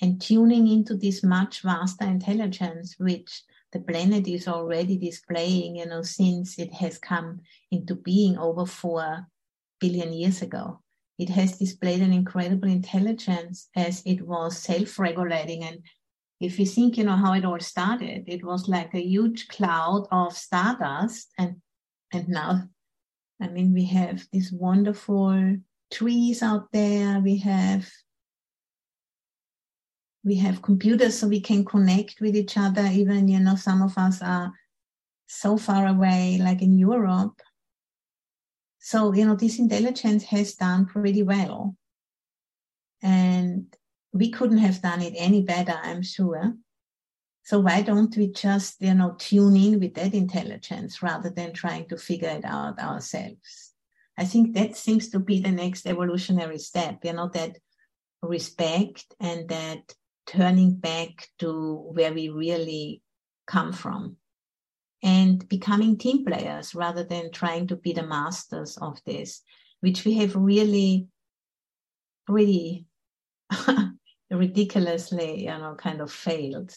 And 0.00 0.20
tuning 0.20 0.68
into 0.68 0.96
this 0.96 1.24
much 1.24 1.62
vaster 1.62 2.04
intelligence, 2.04 2.94
which 2.98 3.42
the 3.72 3.80
planet 3.80 4.26
is 4.26 4.48
already 4.48 4.96
displaying, 4.96 5.76
you 5.76 5.86
know, 5.86 6.02
since 6.02 6.58
it 6.58 6.72
has 6.72 6.98
come 6.98 7.40
into 7.70 7.94
being 7.94 8.38
over 8.38 8.64
four 8.64 9.26
billion 9.80 10.12
years 10.12 10.42
ago. 10.42 10.80
It 11.18 11.28
has 11.30 11.58
displayed 11.58 12.00
an 12.00 12.12
incredible 12.12 12.68
intelligence 12.68 13.68
as 13.76 14.02
it 14.06 14.22
was 14.22 14.56
self-regulating. 14.58 15.64
And 15.64 15.80
if 16.40 16.58
you 16.58 16.66
think, 16.66 16.96
you 16.96 17.04
know, 17.04 17.16
how 17.16 17.34
it 17.34 17.44
all 17.44 17.60
started, 17.60 18.24
it 18.26 18.44
was 18.44 18.68
like 18.68 18.94
a 18.94 19.04
huge 19.04 19.48
cloud 19.48 20.06
of 20.10 20.36
stardust. 20.36 21.28
And, 21.36 21.56
and 22.12 22.28
now, 22.28 22.68
I 23.42 23.48
mean, 23.48 23.74
we 23.74 23.84
have 23.86 24.26
these 24.32 24.52
wonderful 24.52 25.56
trees 25.92 26.42
out 26.42 26.72
there. 26.72 27.20
We 27.20 27.38
have 27.38 27.90
we 30.28 30.36
have 30.36 30.62
computers 30.62 31.18
so 31.18 31.26
we 31.26 31.40
can 31.40 31.64
connect 31.64 32.20
with 32.20 32.36
each 32.36 32.56
other. 32.56 32.86
Even 32.92 33.26
you 33.26 33.40
know, 33.40 33.56
some 33.56 33.82
of 33.82 33.96
us 33.96 34.22
are 34.22 34.52
so 35.26 35.56
far 35.56 35.86
away, 35.86 36.38
like 36.40 36.62
in 36.62 36.78
Europe. 36.78 37.40
So 38.78 39.12
you 39.14 39.26
know, 39.26 39.34
this 39.34 39.58
intelligence 39.58 40.24
has 40.24 40.54
done 40.54 40.86
pretty 40.86 41.22
well, 41.22 41.74
and 43.02 43.74
we 44.12 44.30
couldn't 44.30 44.58
have 44.58 44.82
done 44.82 45.02
it 45.02 45.14
any 45.16 45.42
better, 45.42 45.74
I'm 45.82 46.02
sure. 46.02 46.54
So 47.42 47.60
why 47.60 47.80
don't 47.80 48.14
we 48.14 48.30
just, 48.30 48.76
you 48.80 48.92
know, 48.92 49.16
tune 49.18 49.56
in 49.56 49.80
with 49.80 49.94
that 49.94 50.12
intelligence 50.12 51.02
rather 51.02 51.30
than 51.30 51.54
trying 51.54 51.88
to 51.88 51.96
figure 51.96 52.28
it 52.28 52.44
out 52.44 52.78
ourselves? 52.78 53.72
I 54.18 54.26
think 54.26 54.54
that 54.54 54.76
seems 54.76 55.08
to 55.10 55.18
be 55.18 55.40
the 55.40 55.52
next 55.52 55.86
evolutionary 55.86 56.58
step, 56.58 56.98
you 57.04 57.14
know, 57.14 57.30
that 57.32 57.56
respect 58.22 59.14
and 59.20 59.48
that 59.48 59.94
turning 60.28 60.74
back 60.74 61.28
to 61.38 61.74
where 61.92 62.12
we 62.12 62.28
really 62.28 63.02
come 63.46 63.72
from 63.72 64.16
and 65.02 65.48
becoming 65.48 65.96
team 65.96 66.24
players 66.24 66.74
rather 66.74 67.02
than 67.02 67.32
trying 67.32 67.66
to 67.66 67.76
be 67.76 67.92
the 67.92 68.06
masters 68.06 68.76
of 68.78 69.00
this, 69.06 69.42
which 69.80 70.04
we 70.04 70.14
have 70.14 70.36
really, 70.36 71.06
really 72.28 72.84
ridiculously, 74.30 75.44
you 75.44 75.46
know, 75.58 75.74
kind 75.78 76.00
of 76.00 76.12
failed. 76.12 76.76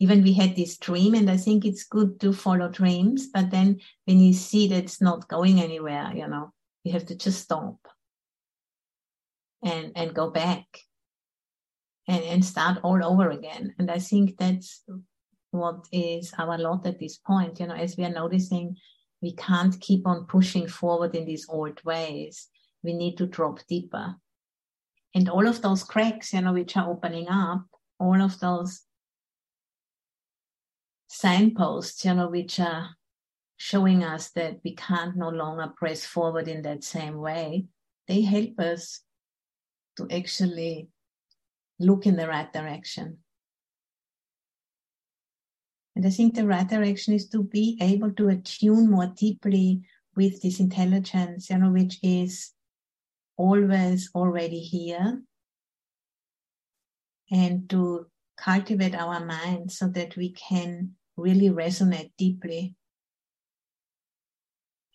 Even 0.00 0.22
we 0.22 0.32
had 0.32 0.56
this 0.56 0.78
dream, 0.78 1.14
and 1.14 1.30
I 1.30 1.36
think 1.36 1.64
it's 1.64 1.84
good 1.84 2.18
to 2.20 2.32
follow 2.32 2.68
dreams, 2.68 3.28
but 3.32 3.50
then 3.50 3.80
when 4.06 4.18
you 4.18 4.32
see 4.32 4.66
that 4.68 4.84
it's 4.84 5.00
not 5.00 5.28
going 5.28 5.60
anywhere, 5.60 6.10
you 6.14 6.26
know, 6.26 6.52
you 6.84 6.92
have 6.92 7.06
to 7.06 7.14
just 7.14 7.42
stop 7.42 7.76
and 9.62 9.92
and 9.94 10.14
go 10.14 10.30
back 10.30 10.64
and, 12.10 12.24
and 12.24 12.44
start 12.44 12.78
all 12.82 13.04
over 13.04 13.30
again. 13.30 13.72
And 13.78 13.88
I 13.88 14.00
think 14.00 14.36
that's 14.36 14.82
what 15.52 15.86
is 15.92 16.34
our 16.36 16.58
lot 16.58 16.84
at 16.84 16.98
this 16.98 17.16
point. 17.16 17.60
You 17.60 17.68
know, 17.68 17.74
as 17.74 17.96
we 17.96 18.04
are 18.04 18.10
noticing, 18.10 18.76
we 19.22 19.32
can't 19.32 19.80
keep 19.80 20.08
on 20.08 20.26
pushing 20.26 20.66
forward 20.66 21.14
in 21.14 21.24
these 21.24 21.46
old 21.48 21.80
ways. 21.84 22.48
We 22.82 22.94
need 22.94 23.16
to 23.18 23.26
drop 23.26 23.60
deeper. 23.68 24.16
And 25.14 25.28
all 25.28 25.46
of 25.46 25.62
those 25.62 25.84
cracks, 25.84 26.32
you 26.32 26.40
know, 26.40 26.52
which 26.52 26.76
are 26.76 26.90
opening 26.90 27.28
up, 27.28 27.64
all 28.00 28.20
of 28.20 28.40
those 28.40 28.82
signposts, 31.08 32.04
you 32.04 32.14
know, 32.14 32.28
which 32.28 32.58
are 32.58 32.96
showing 33.56 34.02
us 34.02 34.30
that 34.30 34.58
we 34.64 34.74
can't 34.74 35.16
no 35.16 35.28
longer 35.28 35.72
press 35.76 36.04
forward 36.04 36.48
in 36.48 36.62
that 36.62 36.82
same 36.82 37.18
way, 37.18 37.66
they 38.08 38.22
help 38.22 38.58
us 38.58 39.02
to 39.96 40.08
actually 40.10 40.88
look 41.80 42.06
in 42.06 42.16
the 42.16 42.28
right 42.28 42.52
direction. 42.52 43.18
And 45.96 46.06
I 46.06 46.10
think 46.10 46.34
the 46.34 46.46
right 46.46 46.68
direction 46.68 47.14
is 47.14 47.28
to 47.30 47.42
be 47.42 47.76
able 47.80 48.12
to 48.12 48.28
attune 48.28 48.90
more 48.90 49.12
deeply 49.16 49.82
with 50.14 50.40
this 50.40 50.60
intelligence, 50.60 51.50
you 51.50 51.58
know, 51.58 51.70
which 51.70 51.98
is 52.02 52.52
always 53.36 54.10
already 54.14 54.60
here. 54.60 55.22
And 57.30 57.68
to 57.70 58.06
cultivate 58.36 58.94
our 58.94 59.24
minds 59.24 59.78
so 59.78 59.88
that 59.88 60.16
we 60.16 60.32
can 60.32 60.92
really 61.16 61.48
resonate 61.48 62.12
deeply 62.16 62.74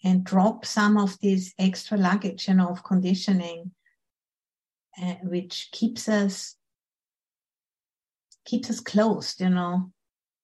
and 0.04 0.24
drop 0.24 0.66
some 0.66 0.98
of 0.98 1.20
this 1.20 1.54
extra 1.58 1.98
luggage, 1.98 2.48
you 2.48 2.54
know, 2.54 2.70
of 2.70 2.84
conditioning, 2.84 3.72
uh, 5.02 5.16
which 5.24 5.70
keeps 5.72 6.08
us 6.08 6.56
keeps 8.46 8.70
us 8.70 8.80
closed, 8.80 9.42
you 9.42 9.50
know, 9.50 9.92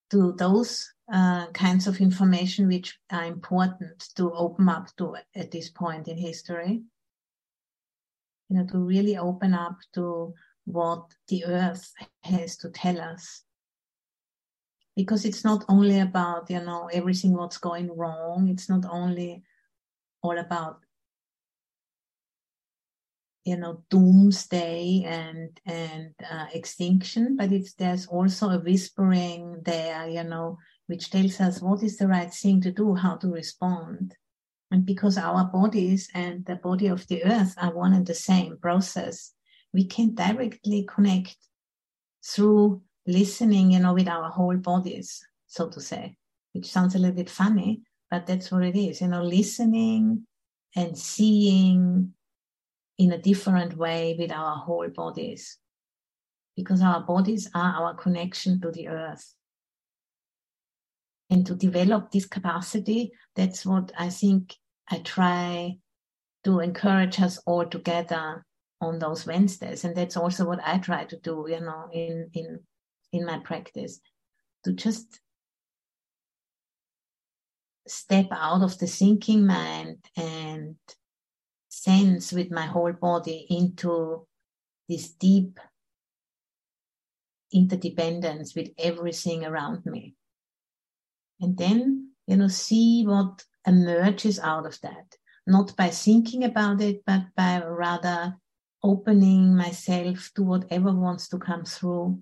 to 0.10 0.34
those 0.34 0.92
uh, 1.12 1.48
kinds 1.48 1.88
of 1.88 2.02
information 2.02 2.68
which 2.68 2.98
are 3.12 3.26
important 3.26 4.10
to 4.16 4.32
open 4.34 4.70
up 4.70 4.88
to 4.98 5.16
at 5.36 5.52
this 5.52 5.70
point 5.70 6.08
in 6.08 6.18
history. 6.18 6.82
You 8.50 8.58
know, 8.58 8.66
to 8.68 8.80
really 8.80 9.18
open 9.18 9.54
up 9.54 9.78
to 9.94 10.34
what 10.66 11.06
the 11.28 11.46
earth 11.46 11.94
has 12.24 12.58
to 12.58 12.70
tell 12.70 13.00
us 13.00 13.44
because 14.96 15.26
it's 15.26 15.44
not 15.44 15.64
only 15.70 16.00
about 16.00 16.50
you 16.50 16.64
know 16.64 16.90
everything 16.94 17.34
what's 17.34 17.58
going 17.58 17.90
wrong 17.96 18.48
it's 18.50 18.70
not 18.70 18.86
only 18.90 19.42
all 20.22 20.38
about 20.38 20.84
you 23.44 23.58
know 23.58 23.84
doomsday 23.90 25.04
and 25.06 25.60
and 25.66 26.14
uh, 26.32 26.46
extinction 26.54 27.36
but 27.36 27.52
it's 27.52 27.74
there's 27.74 28.06
also 28.06 28.50
a 28.50 28.60
whispering 28.60 29.60
there 29.66 30.08
you 30.08 30.24
know 30.24 30.58
which 30.92 31.10
tells 31.10 31.40
us 31.40 31.62
what 31.62 31.82
is 31.84 31.96
the 31.98 32.08
right 32.08 32.34
thing 32.34 32.60
to 32.60 32.70
do 32.70 32.94
how 32.96 33.16
to 33.16 33.30
respond. 33.30 34.14
And 34.72 34.86
because 34.86 35.18
our 35.18 35.46
bodies 35.46 36.10
and 36.14 36.46
the 36.46 36.58
body 36.58 36.88
of 36.88 37.08
the 37.08 37.24
earth 37.24 37.56
are 37.58 37.74
one 37.74 37.94
and 37.94 38.06
the 38.06 38.14
same 38.14 38.58
process 38.62 39.34
we 39.74 39.86
can 39.86 40.14
directly 40.14 40.86
connect 40.94 41.38
through 42.26 42.82
listening 43.08 43.72
you 43.72 43.80
know 43.80 43.94
with 43.94 44.08
our 44.08 44.30
whole 44.30 44.58
bodies 44.58 45.26
so 45.48 45.68
to 45.70 45.82
say 45.82 46.16
which 46.54 46.70
sounds 46.70 46.94
a 46.94 47.00
little 47.00 47.16
bit 47.16 47.30
funny 47.30 47.82
but 48.10 48.28
that's 48.28 48.52
what 48.52 48.64
it 48.64 48.76
is 48.76 49.02
you 49.02 49.08
know 49.08 49.24
listening 49.24 50.26
and 50.76 50.98
seeing 50.98 52.14
in 53.02 53.14
a 53.14 53.18
different 53.18 53.76
way 53.76 54.16
with 54.18 54.32
our 54.32 54.58
whole 54.58 54.88
bodies. 54.90 55.58
Because 56.56 56.84
our 56.84 57.02
bodies 57.02 57.50
are 57.56 57.74
our 57.74 57.96
connection 57.96 58.62
to 58.62 58.70
the 58.70 58.90
earth. 58.90 59.34
And 61.32 61.44
to 61.48 61.56
develop 61.56 62.12
this 62.12 62.26
capacity 62.26 63.14
that's 63.38 63.66
what 63.66 63.94
i 63.98 64.10
think 64.10 64.54
i 64.90 64.98
try 64.98 65.78
to 66.44 66.60
encourage 66.60 67.22
us 67.22 67.40
all 67.46 67.66
together 67.66 68.46
on 68.82 69.00
those 69.00 69.26
wednesdays. 69.26 69.86
And 69.86 69.96
that's 69.96 70.18
also 70.18 70.46
what 70.46 70.60
i 70.66 70.78
try 70.78 71.06
to 71.06 71.18
do 71.18 71.46
you 71.48 71.62
know 71.62 71.88
in 71.94 72.30
in 72.34 72.60
in 73.14 73.26
my 73.26 73.40
practice 73.40 74.02
to 74.66 74.74
just 74.74 75.22
step 77.88 78.28
out 78.32 78.62
of 78.62 78.78
the 78.78 78.88
thinking 78.88 79.48
mind 79.48 79.98
and 80.18 80.76
sense 81.72 82.34
with 82.34 82.52
my 82.52 82.66
whole 82.66 82.92
body 82.92 83.48
into 83.50 84.28
this 84.90 85.10
deep 85.12 85.58
interdependence 87.54 88.54
with 88.56 88.70
everything 88.78 89.46
around 89.46 89.86
me. 89.86 90.16
And 91.40 91.58
then, 91.58 92.12
you 92.28 92.36
know, 92.36 92.50
see 92.50 93.04
what 93.06 93.46
emerges 93.66 94.38
out 94.40 94.66
of 94.66 94.80
that, 94.82 95.16
not 95.48 95.76
by 95.78 95.90
thinking 95.90 96.44
about 96.44 96.82
it, 96.82 97.04
but 97.06 97.24
by 97.36 97.64
rather 97.66 98.36
opening 98.84 99.56
myself 99.56 100.30
to 100.36 100.44
whatever 100.44 100.92
wants 100.92 101.30
to 101.30 101.40
come 101.40 101.64
through. 101.64 102.22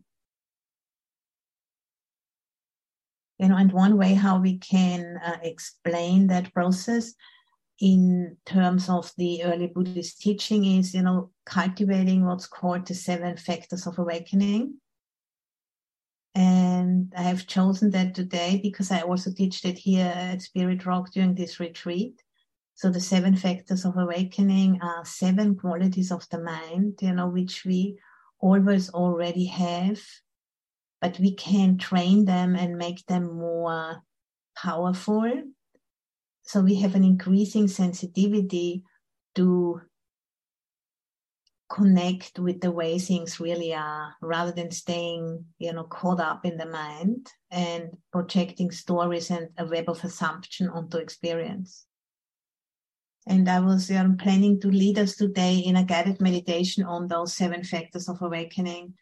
You 3.40 3.50
know, 3.50 3.58
and 3.58 3.72
one 3.72 3.98
way 3.98 4.14
how 4.14 4.40
we 4.40 4.58
can 4.58 5.20
uh, 5.26 5.38
explain 5.42 6.28
that 6.28 6.54
process 6.54 7.14
in 7.80 8.36
terms 8.46 8.90
of 8.90 9.12
the 9.18 9.44
early 9.44 9.68
Buddhist 9.68 10.20
teaching 10.20 10.66
is, 10.66 10.94
you 10.94 11.02
know, 11.02 11.32
cultivating 11.46 12.26
what's 12.26 12.48
called 12.48 12.86
the 12.86 12.94
seven 12.94 13.38
factors 13.38 13.88
of 13.88 13.98
awakening. 13.98 14.76
And 16.36 17.14
I 17.18 17.24
have 17.24 17.48
chosen 17.48 17.90
that 17.92 18.16
today 18.16 18.60
because 18.62 18.92
I 18.92 19.02
also 19.02 19.32
teach 19.32 19.62
that 19.62 19.78
here 19.78 20.12
at 20.14 20.42
Spirit 20.42 20.86
Rock 20.86 21.12
during 21.12 21.36
this 21.36 21.60
retreat. 21.60 22.22
So 22.76 22.90
the 22.90 23.00
seven 23.00 23.36
factors 23.36 23.86
of 23.86 23.98
awakening 23.98 24.80
are 24.82 25.04
seven 25.06 25.56
qualities 25.56 26.12
of 26.12 26.28
the 26.30 26.42
mind, 26.42 27.00
you 27.02 27.14
know, 27.14 27.28
which 27.28 27.66
we 27.66 27.98
always 28.40 28.90
already 28.90 29.46
have, 29.46 30.02
but 31.02 31.20
we 31.20 31.34
can 31.34 31.78
train 31.78 32.26
them 32.26 32.56
and 32.56 32.78
make 32.78 33.06
them 33.06 33.38
more 33.38 34.04
powerful 34.56 35.32
so 36.50 36.62
we 36.62 36.74
have 36.74 36.96
an 36.96 37.04
increasing 37.04 37.68
sensitivity 37.68 38.84
to 39.36 39.80
connect 41.70 42.40
with 42.40 42.60
the 42.60 42.72
way 42.72 42.98
things 42.98 43.40
really 43.40 43.72
are 43.72 44.16
rather 44.24 44.52
than 44.52 44.72
staying 44.72 45.46
you 45.60 45.72
know 45.72 45.84
caught 45.84 46.20
up 46.20 46.44
in 46.48 46.58
the 46.58 46.66
mind 46.66 47.28
and 47.52 47.96
projecting 48.12 48.72
stories 48.72 49.30
and 49.30 49.50
a 49.60 49.66
web 49.66 49.88
of 49.88 50.04
assumption 50.04 50.68
onto 50.70 50.98
experience. 50.98 51.86
And 53.28 53.48
i 53.48 53.60
was 53.60 53.92
planning 54.18 54.60
to 54.62 54.72
lead 54.72 54.98
us 54.98 55.16
today 55.18 55.58
in 55.58 55.76
a 55.76 55.84
guided 55.84 56.20
meditation 56.20 56.84
on 56.84 57.08
those 57.08 57.36
seven 57.36 57.64
factors 57.64 58.10
of 58.10 58.24
awakening 58.24 58.96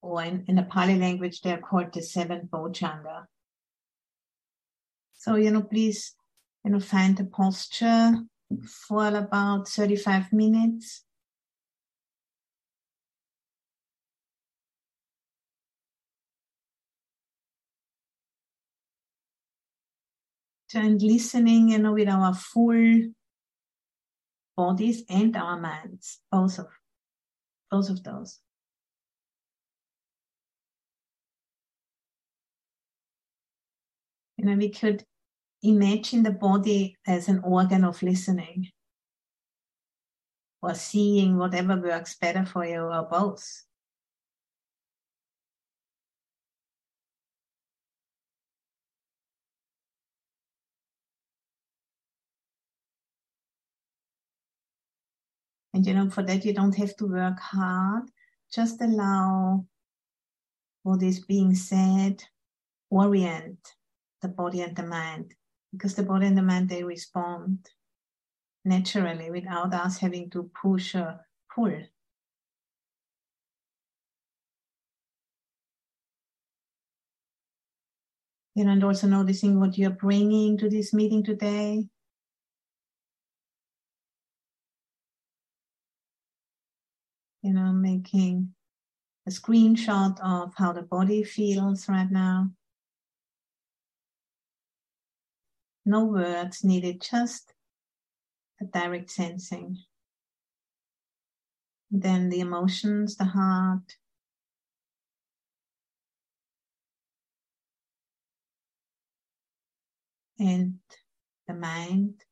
or 0.00 0.24
in, 0.24 0.42
in 0.48 0.54
the 0.54 0.62
pali 0.62 0.98
language 0.98 1.42
they're 1.42 1.66
called 1.68 1.92
the 1.92 2.00
seven 2.00 2.48
bojjhanga 2.50 3.24
so 5.12 5.34
you 5.34 5.50
know 5.50 5.62
please 5.62 6.14
know, 6.70 6.80
find 6.80 7.18
a 7.20 7.24
posture 7.24 8.14
for 8.88 9.08
about 9.08 9.68
35 9.68 10.32
minutes. 10.32 11.04
And 20.74 21.00
listening, 21.00 21.68
you 21.68 21.78
know, 21.78 21.92
with 21.92 22.08
our 22.08 22.34
full 22.34 23.12
bodies 24.56 25.04
and 25.08 25.36
our 25.36 25.60
minds, 25.60 26.20
both 26.32 26.58
of 26.58 26.66
both 27.70 27.90
of 27.90 28.02
those. 28.02 28.40
You 34.36 34.46
know, 34.46 34.56
we 34.56 34.70
could 34.70 35.04
imagine 35.64 36.22
the 36.22 36.30
body 36.30 36.96
as 37.06 37.28
an 37.28 37.40
organ 37.42 37.84
of 37.84 38.02
listening 38.02 38.68
or 40.62 40.74
seeing 40.74 41.36
whatever 41.38 41.76
works 41.76 42.16
better 42.16 42.44
for 42.44 42.64
you 42.64 42.80
or 42.80 43.08
both. 43.10 43.64
And 55.72 55.84
you 55.84 55.94
know, 55.94 56.08
for 56.08 56.22
that, 56.22 56.44
you 56.44 56.54
don't 56.54 56.76
have 56.76 56.94
to 56.98 57.06
work 57.06 57.40
hard. 57.40 58.04
Just 58.52 58.80
allow 58.80 59.66
what 60.84 61.02
is 61.02 61.24
being 61.24 61.54
said, 61.54 62.22
orient 62.90 63.58
the 64.22 64.28
body 64.28 64.62
and 64.62 64.74
the 64.74 64.86
mind 64.86 65.34
because 65.76 65.94
the 65.94 66.02
body 66.02 66.26
and 66.26 66.38
the 66.38 66.42
mind 66.42 66.68
they 66.68 66.84
respond 66.84 67.70
naturally 68.64 69.30
without 69.30 69.74
us 69.74 69.98
having 69.98 70.30
to 70.30 70.50
push 70.62 70.94
or 70.94 71.20
pull. 71.54 71.72
You 78.54 78.64
know, 78.64 78.72
and 78.72 78.84
also 78.84 79.08
noticing 79.08 79.58
what 79.58 79.76
you're 79.76 79.90
bringing 79.90 80.56
to 80.58 80.70
this 80.70 80.94
meeting 80.94 81.24
today. 81.24 81.88
You 87.42 87.52
know, 87.52 87.72
making 87.72 88.54
a 89.26 89.30
screenshot 89.30 90.18
of 90.22 90.54
how 90.56 90.72
the 90.72 90.82
body 90.82 91.24
feels 91.24 91.88
right 91.88 92.10
now. 92.10 92.50
No 95.86 96.04
words 96.04 96.64
needed, 96.64 97.02
just 97.02 97.52
a 98.60 98.64
direct 98.64 99.10
sensing. 99.10 99.78
Then 101.90 102.30
the 102.30 102.40
emotions, 102.40 103.16
the 103.16 103.24
heart, 103.24 103.96
and 110.38 110.78
the 111.46 111.54
mind. 111.54 112.24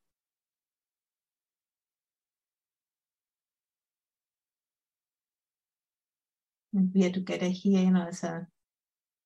And 6.73 6.91
we 6.93 7.05
are 7.05 7.11
together 7.11 7.47
here, 7.47 7.81
you 7.81 7.91
know, 7.91 8.07
as 8.07 8.23
a 8.23 8.47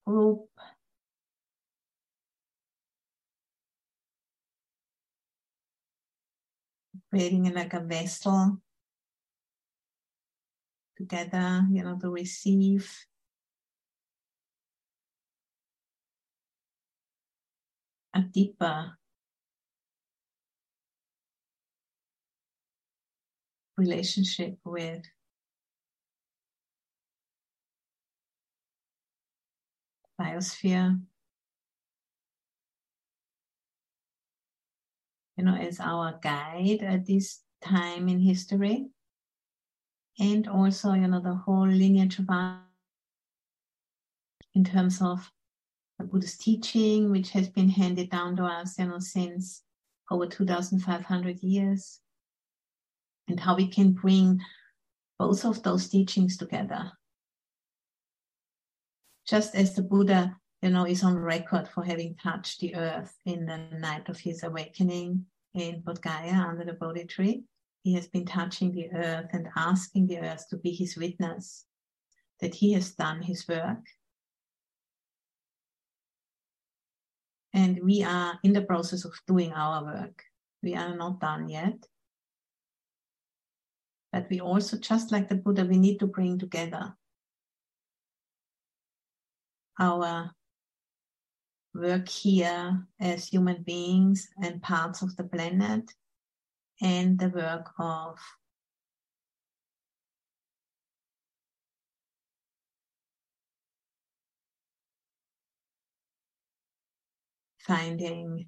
group 0.06 0.50
creating 7.18 7.52
like 7.52 7.74
a 7.74 7.80
vessel 7.80 8.62
together, 10.96 11.66
you 11.72 11.84
know, 11.84 11.98
to 11.98 12.12
receive. 12.12 12.88
A 18.14 18.22
deeper 18.22 18.98
relationship 23.78 24.58
with 24.64 25.04
biosphere. 30.20 31.00
You 35.38 35.44
know, 35.44 35.56
as 35.56 35.80
our 35.80 36.20
guide 36.22 36.82
at 36.82 37.06
this 37.06 37.42
time 37.62 38.10
in 38.10 38.20
history. 38.20 38.88
and 40.20 40.48
also, 40.48 40.94
you 40.94 41.08
know, 41.08 41.20
the 41.20 41.36
whole 41.36 41.68
lineage 41.68 42.20
of 42.20 42.30
our 42.30 42.62
in 44.56 44.64
terms 44.64 45.02
of 45.02 45.32
the 46.00 46.06
Buddhist 46.06 46.42
teaching, 46.42 47.12
which 47.12 47.30
has 47.32 47.48
been 47.50 47.70
handed 47.70 48.10
down 48.10 48.36
to 48.38 48.44
us, 48.44 48.80
you 48.80 48.86
know, 48.86 49.00
since 49.00 49.62
over 50.10 50.26
2,500 50.26 51.44
years, 51.44 52.00
and 53.28 53.40
how 53.40 53.56
we 53.56 53.68
can 53.68 53.92
bring 53.92 54.42
both 55.20 55.46
of 55.46 55.62
those 55.62 55.90
teachings 55.90 56.38
together. 56.38 56.92
Just 59.28 59.54
as 59.56 59.76
the 59.76 59.84
Buddha, 59.84 60.36
you 60.68 60.74
know, 60.74 60.86
is 60.86 61.02
on 61.02 61.18
record 61.18 61.66
for 61.66 61.82
having 61.82 62.14
touched 62.22 62.60
the 62.60 62.76
earth 62.76 63.16
in 63.26 63.46
the 63.46 63.58
night 63.80 64.10
of 64.10 64.20
his 64.20 64.44
awakening 64.44 65.26
in 65.54 65.82
Bodh 65.82 66.02
Gaya 66.02 66.34
under 66.34 66.66
the 66.66 66.74
Bodhi 66.74 67.06
tree, 67.06 67.44
he 67.84 67.94
has 67.94 68.08
been 68.08 68.26
touching 68.26 68.74
the 68.74 68.92
earth 68.92 69.30
and 69.32 69.48
asking 69.56 70.08
the 70.08 70.20
earth 70.20 70.46
to 70.50 70.58
be 70.58 70.72
his 70.72 70.98
witness 70.98 71.64
that 72.42 72.54
he 72.54 72.74
has 72.74 72.94
done 72.96 73.22
his 73.22 73.48
work 73.48 73.80
And 77.54 77.80
we 77.82 78.04
are 78.04 78.38
in 78.44 78.52
the 78.52 78.62
process 78.62 79.06
of 79.06 79.14
doing 79.26 79.54
our 79.54 79.86
work. 79.86 80.22
We 80.62 80.76
are 80.76 80.94
not 80.94 81.22
done 81.22 81.48
yet. 81.50 81.78
But 84.12 84.28
we 84.30 84.42
also, 84.42 84.78
just 84.78 85.14
like 85.14 85.30
the 85.30 85.36
Buddha, 85.36 85.66
we 85.66 85.78
need 85.78 86.00
to 86.00 86.08
bring 86.08 86.38
together 86.38 86.94
our 89.80 90.36
work 91.78 92.10
here 92.10 92.86
as 93.00 93.28
human 93.28 93.62
beings 93.64 94.30
and 94.42 94.62
parts 94.62 95.02
of 95.02 95.16
the 95.16 95.24
planet 95.24 95.92
and 96.82 97.20
the 97.20 97.30
work 97.30 97.70
of 97.80 98.18
finding 107.60 108.48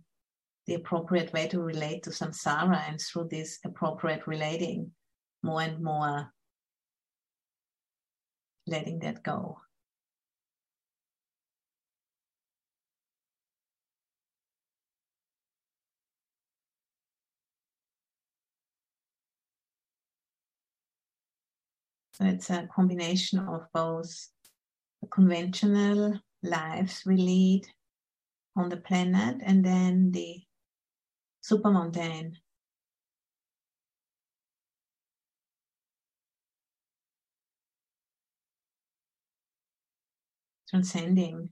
the 0.65 0.75
appropriate 0.75 1.31
way 1.33 1.47
to 1.47 1.61
relate 1.61 2.03
to 2.03 2.09
samsara 2.09 2.89
and 2.89 2.99
through 2.99 3.27
this 3.29 3.59
appropriate 3.65 4.25
relating 4.25 4.91
more 5.43 5.61
and 5.61 5.83
more 5.83 6.31
letting 8.65 8.99
that 8.99 9.23
go. 9.23 9.59
So 22.19 22.27
it's 22.27 22.49
a 22.49 22.67
combination 22.67 23.39
of 23.39 23.67
both 23.73 24.29
the 25.01 25.07
conventional 25.07 26.19
lives 26.43 27.03
we 27.05 27.15
lead 27.15 27.67
on 28.57 28.67
the 28.67 28.77
planet 28.77 29.37
and 29.41 29.63
then 29.63 30.11
the 30.11 30.41
supermundane. 31.39 32.37
Transcending 40.69 41.49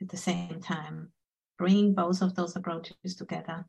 at 0.00 0.08
the 0.08 0.16
same 0.16 0.60
time, 0.60 1.12
bringing 1.58 1.94
both 1.94 2.20
of 2.22 2.34
those 2.34 2.56
approaches 2.56 3.16
together. 3.16 3.64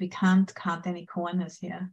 We 0.00 0.08
can't 0.08 0.54
cut 0.54 0.86
any 0.86 1.06
corners 1.06 1.58
here. 1.58 1.90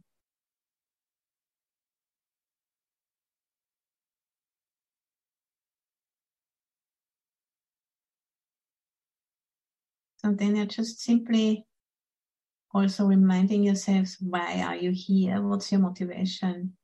So 10.18 10.32
then 10.32 10.56
you're 10.56 10.66
just 10.66 11.00
simply 11.00 11.66
also 12.72 13.06
reminding 13.06 13.62
yourselves 13.62 14.16
why 14.20 14.62
are 14.62 14.76
you 14.76 14.90
here? 14.90 15.40
What's 15.40 15.70
your 15.70 15.80
motivation? 15.80 16.75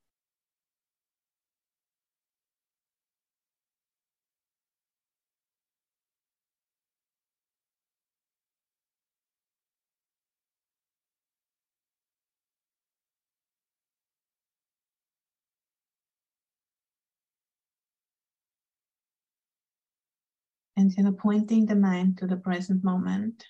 And 20.83 20.92
you 20.97 21.05
know 21.05 21.12
pointing 21.12 21.64
the 21.66 21.77
mind 21.77 22.18
to 22.18 22.27
the 22.27 22.37
present 22.37 22.83
moment. 22.83 23.45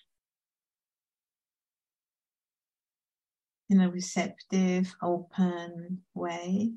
In 3.70 3.80
a 3.80 3.90
receptive 3.90 4.94
open 5.02 6.02
way. 6.12 6.72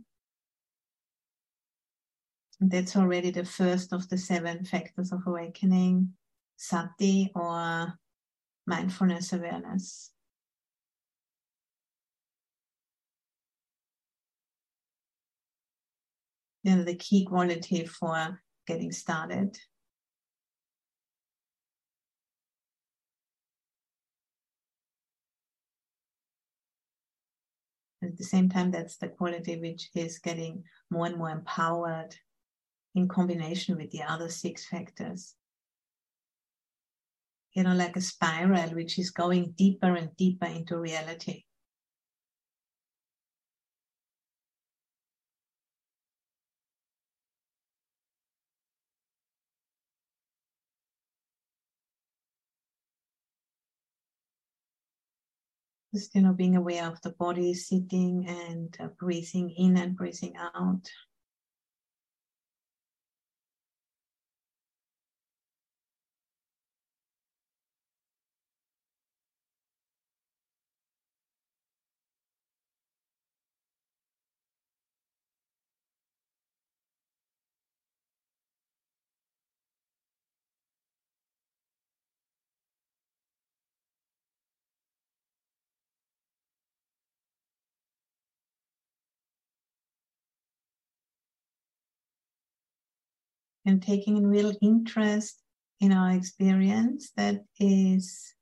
And 2.61 2.71
that's 2.71 2.95
already 2.95 3.31
the 3.31 3.43
first 3.43 3.91
of 3.91 4.07
the 4.07 4.17
seven 4.17 4.63
factors 4.63 5.11
of 5.11 5.27
awakening 5.27 6.13
sati 6.55 7.33
or 7.35 7.99
mindfulness 8.65 9.33
awareness. 9.33 10.11
You 16.63 16.77
know 16.77 16.83
the 16.83 16.95
key 16.95 17.25
quality 17.25 17.85
for 17.85 18.41
getting 18.65 18.93
started 18.93 19.59
at 28.05 28.17
the 28.17 28.23
same 28.23 28.49
time, 28.49 28.71
that's 28.71 28.97
the 28.97 29.09
quality 29.09 29.59
which 29.59 29.89
is 29.95 30.19
getting 30.19 30.63
more 30.89 31.07
and 31.07 31.17
more 31.17 31.29
empowered 31.29 32.15
in 32.95 33.07
combination 33.07 33.77
with 33.77 33.91
the 33.91 34.03
other 34.03 34.29
six 34.29 34.65
factors. 34.65 35.35
You 37.53 37.63
know, 37.63 37.73
like 37.73 37.95
a 37.95 38.01
spiral 38.01 38.69
which 38.71 38.99
is 38.99 39.11
going 39.11 39.53
deeper 39.57 39.95
and 39.95 40.15
deeper 40.17 40.45
into 40.45 40.77
reality. 40.77 41.43
Just, 55.95 56.13
you 56.13 56.23
know, 56.23 56.33
being 56.33 56.57
aware 56.57 56.87
of 56.87 57.01
the 57.03 57.11
body 57.11 57.53
sitting 57.53 58.25
and 58.27 58.75
uh, 58.81 58.87
breathing 58.99 59.49
in 59.51 59.77
and 59.77 59.95
breathing 59.95 60.33
out. 60.35 60.89
And 93.65 93.81
taking 93.81 94.23
a 94.23 94.27
real 94.27 94.53
interest 94.61 95.41
in 95.81 95.91
our 95.91 96.11
experience 96.11 97.11
that 97.17 97.43
is 97.59 98.33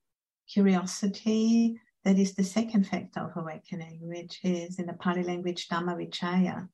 curiosity 0.51 1.79
that 2.03 2.17
is 2.17 2.35
the 2.35 2.43
second 2.43 2.85
factor 2.85 3.21
of 3.21 3.31
awakening 3.37 3.99
which 4.01 4.39
is 4.43 4.77
in 4.77 4.85
the 4.85 4.93
pali 4.93 5.23
language 5.23 5.67
dhamma 5.69 5.95
vichaya. 5.95 6.67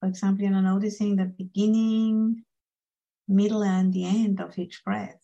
For 0.00 0.08
example 0.08 0.44
you 0.44 0.50
know 0.50 0.60
noticing 0.60 1.16
the 1.16 1.26
beginning 1.26 2.44
middle 3.28 3.62
and 3.62 3.92
the 3.92 4.04
end 4.04 4.40
of 4.40 4.58
each 4.58 4.82
breath. 4.84 5.20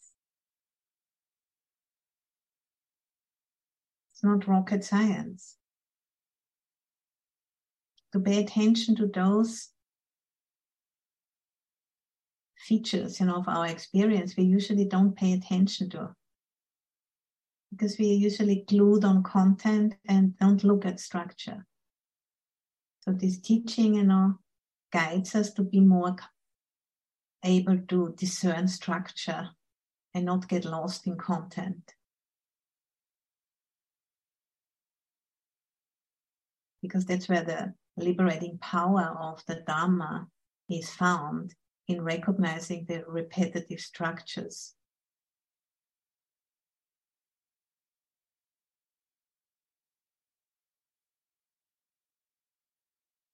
It's 4.12 4.22
not 4.22 4.46
rocket 4.46 4.84
science 4.84 5.56
to 8.12 8.20
pay 8.20 8.42
attention 8.42 8.96
to 8.96 9.06
those 9.06 9.70
features, 12.56 13.20
you 13.20 13.26
know, 13.26 13.36
of 13.36 13.48
our 13.48 13.66
experience 13.66 14.36
we 14.36 14.44
usually 14.44 14.84
don't 14.84 15.16
pay 15.16 15.32
attention 15.32 15.90
to 15.90 16.14
because 17.70 17.98
we 17.98 18.10
are 18.10 18.18
usually 18.18 18.64
glued 18.68 19.04
on 19.04 19.22
content 19.22 19.94
and 20.08 20.36
don't 20.38 20.64
look 20.64 20.84
at 20.84 21.00
structure. 21.00 21.66
So 23.00 23.12
this 23.12 23.38
teaching, 23.38 23.94
you 23.94 24.04
know, 24.04 24.38
guides 24.92 25.34
us 25.34 25.52
to 25.54 25.62
be 25.62 25.80
more 25.80 26.16
able 27.44 27.78
to 27.88 28.14
discern 28.18 28.68
structure 28.68 29.50
and 30.14 30.26
not 30.26 30.48
get 30.48 30.64
lost 30.64 31.06
in 31.06 31.16
content. 31.16 31.94
Because 36.82 37.04
that's 37.04 37.28
where 37.28 37.44
the 37.44 37.74
liberating 37.96 38.59
power 38.59 39.16
of 39.20 39.42
the 39.46 39.62
Dharma 39.66 40.29
is 40.68 40.90
found 40.90 41.55
in 41.88 42.03
recognizing 42.03 42.85
the 42.87 43.05
repetitive 43.07 43.81
structures. 43.81 44.74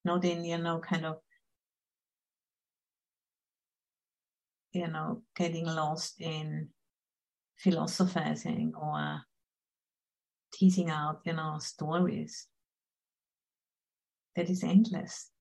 Not 0.03 0.23
in, 0.25 0.45
you 0.45 0.57
know, 0.57 0.79
kind 0.79 1.05
of, 1.05 1.17
you 4.71 4.87
know, 4.87 5.21
getting 5.35 5.65
lost 5.65 6.21
in 6.21 6.69
philosophizing 7.57 8.73
or 8.79 9.21
teasing 10.53 10.89
out, 10.89 11.19
you 11.25 11.33
know, 11.33 11.57
stories. 11.59 12.47
That 14.37 14.51
is 14.51 14.63
endless. 14.63 15.31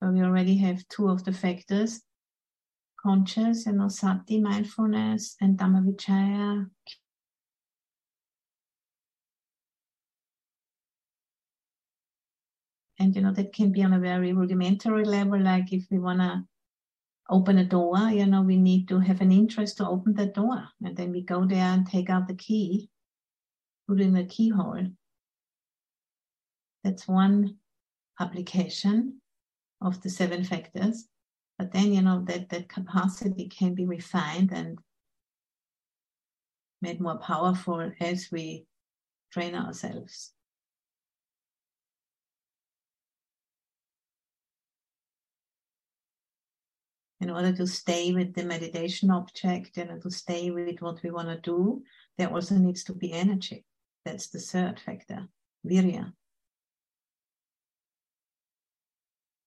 So 0.00 0.10
we 0.10 0.22
already 0.22 0.56
have 0.58 0.86
two 0.88 1.08
of 1.08 1.24
the 1.24 1.32
factors 1.32 2.02
conscious, 3.02 3.66
and 3.66 3.78
know, 3.78 3.88
sati, 3.88 4.40
mindfulness, 4.40 5.34
and 5.40 5.58
Dhammavichaya. 5.58 6.70
And, 13.00 13.16
you 13.16 13.22
know, 13.22 13.32
that 13.32 13.52
can 13.52 13.72
be 13.72 13.82
on 13.82 13.92
a 13.92 13.98
very 13.98 14.32
rudimentary 14.32 15.04
level, 15.04 15.42
like 15.42 15.72
if 15.72 15.84
we 15.90 15.98
want 15.98 16.20
to 16.20 16.44
open 17.28 17.58
a 17.58 17.64
door, 17.64 17.98
you 18.10 18.26
know, 18.26 18.42
we 18.42 18.56
need 18.56 18.88
to 18.88 18.98
have 19.00 19.20
an 19.20 19.32
interest 19.32 19.76
to 19.76 19.88
open 19.88 20.14
the 20.14 20.26
door. 20.26 20.68
And 20.84 20.96
then 20.96 21.12
we 21.12 21.22
go 21.22 21.44
there 21.44 21.64
and 21.64 21.86
take 21.86 22.08
out 22.08 22.26
the 22.26 22.34
key, 22.34 22.90
put 23.86 24.00
in 24.00 24.14
the 24.14 24.24
keyhole. 24.24 24.88
That's 26.84 27.06
one 27.06 27.56
application 28.18 29.20
of 29.80 30.02
the 30.02 30.10
seven 30.10 30.42
factors. 30.44 31.06
But 31.58 31.72
then, 31.72 31.92
you 31.92 32.02
know, 32.02 32.24
that, 32.26 32.48
that 32.50 32.68
capacity 32.68 33.48
can 33.48 33.74
be 33.74 33.84
refined 33.84 34.52
and 34.52 34.78
made 36.80 37.00
more 37.00 37.18
powerful 37.18 37.90
as 38.00 38.28
we 38.30 38.66
train 39.32 39.54
ourselves. 39.54 40.32
In 47.20 47.30
order 47.30 47.52
to 47.52 47.66
stay 47.66 48.12
with 48.12 48.34
the 48.34 48.44
meditation 48.44 49.10
object 49.10 49.76
and 49.76 50.00
to 50.02 50.10
stay 50.10 50.52
with 50.52 50.80
what 50.80 51.02
we 51.02 51.10
want 51.10 51.28
to 51.28 51.40
do, 51.40 51.82
there 52.16 52.32
also 52.32 52.54
needs 52.54 52.84
to 52.84 52.94
be 52.94 53.12
energy. 53.12 53.64
That's 54.04 54.28
the 54.28 54.38
third 54.38 54.78
factor, 54.78 55.28
virya. 55.66 56.12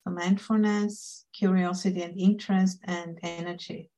So 0.04 0.12
mindfulness, 0.12 1.26
curiosity 1.34 2.02
and 2.02 2.20
interest, 2.20 2.80
and 2.84 3.18
energy. 3.24 3.90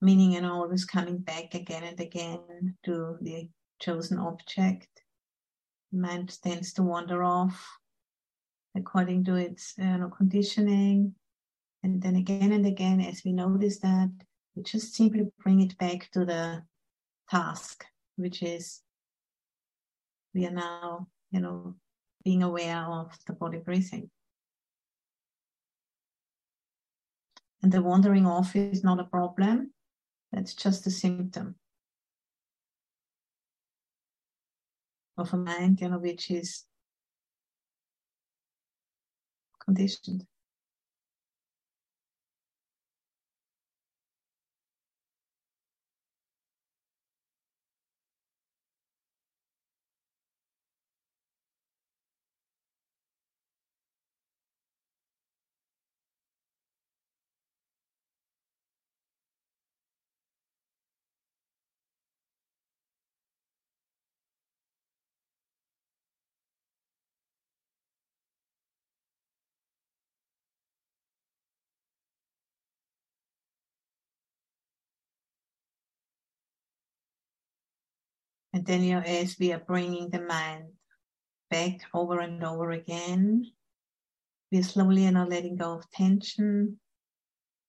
Meaning, 0.00 0.36
and 0.36 0.46
always 0.46 0.84
coming 0.84 1.18
back 1.18 1.54
again 1.54 1.82
and 1.84 1.98
again 1.98 2.76
to 2.84 3.16
the 3.20 3.48
chosen 3.82 4.18
object. 4.18 4.88
Mind 5.92 6.40
tends 6.42 6.72
to 6.74 6.82
wander 6.82 7.22
off 7.22 7.78
according 8.74 9.24
to 9.24 9.34
its 9.34 9.74
uh, 9.78 9.84
you 9.84 9.98
know, 9.98 10.08
conditioning. 10.08 11.14
And 11.82 12.00
then 12.00 12.16
again 12.16 12.52
and 12.52 12.64
again, 12.64 13.00
as 13.00 13.22
we 13.24 13.32
notice 13.32 13.80
that, 13.80 14.10
we 14.54 14.62
just 14.62 14.94
simply 14.94 15.30
bring 15.42 15.60
it 15.60 15.76
back 15.78 16.08
to 16.12 16.24
the 16.24 16.62
task, 17.28 17.84
which 18.16 18.42
is 18.42 18.80
we 20.32 20.46
are 20.46 20.52
now, 20.52 21.08
you 21.30 21.40
know, 21.40 21.74
being 22.24 22.42
aware 22.42 22.78
of 22.78 23.10
the 23.26 23.32
body 23.32 23.58
breathing. 23.58 24.10
And 27.62 27.72
the 27.72 27.82
wandering 27.82 28.26
off 28.26 28.56
is 28.56 28.82
not 28.82 29.00
a 29.00 29.04
problem, 29.04 29.72
that's 30.32 30.54
just 30.54 30.86
a 30.86 30.90
symptom 30.90 31.56
of 35.18 35.32
a 35.34 35.36
mind, 35.36 35.80
you 35.80 35.88
know, 35.88 35.98
which 35.98 36.30
is 36.30 36.64
conditioned. 39.64 40.26
And 78.52 78.68
know, 78.68 79.00
as 79.00 79.36
we 79.38 79.52
are 79.52 79.62
bringing 79.66 80.10
the 80.10 80.20
mind 80.20 80.64
back 81.50 81.80
over 81.94 82.20
and 82.20 82.42
over 82.44 82.70
again, 82.72 83.50
we're 84.50 84.62
slowly, 84.62 85.04
you 85.04 85.10
know, 85.10 85.24
letting 85.24 85.56
go 85.56 85.72
of 85.78 85.90
tension. 85.90 86.78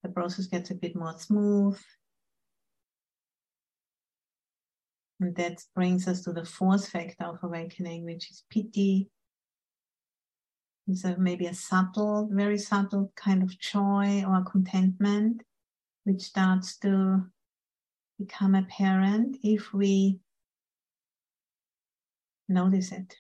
The 0.04 0.10
process 0.10 0.48
gets 0.48 0.72
a 0.72 0.76
bit 0.76 0.96
more 0.96 1.18
smooth. 1.18 1.80
And 5.22 5.34
that 5.38 5.64
brings 5.74 6.06
us 6.10 6.22
to 6.24 6.34
the 6.34 6.44
fourth 6.44 6.90
factor 6.90 7.24
of 7.26 7.38
awakening, 7.42 8.04
which 8.04 8.30
is 8.30 8.44
piti. 8.50 9.10
A, 11.06 11.16
maybe 11.18 11.46
a 11.46 11.54
subtle, 11.54 12.28
very 12.30 12.58
subtle 12.58 13.14
kind 13.16 13.42
of 13.42 13.58
joy 13.58 14.26
or 14.28 14.44
contentment, 14.44 15.44
which 16.04 16.24
starts 16.24 16.78
to 16.80 17.24
become 18.20 18.54
apparent 18.54 19.38
if 19.44 19.74
we 19.74 20.20
notice 22.54 22.92
it. 22.92 23.16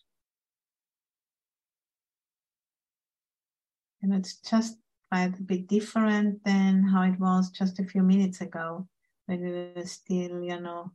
And 4.02 4.13
it's 4.13 4.36
just 4.36 4.78
quite 5.10 5.39
a 5.39 5.41
bit 5.41 5.67
different 5.67 6.43
than 6.43 6.84
how 6.84 7.04
it 7.04 7.19
was 7.19 7.50
just 7.52 7.80
a 7.80 7.86
few 7.86 8.04
minutes 8.04 8.41
ago 8.41 8.88
when 9.26 9.41
we 9.41 9.52
were 9.52 9.86
still, 9.86 10.41
you 10.41 10.60
know, 10.60 10.91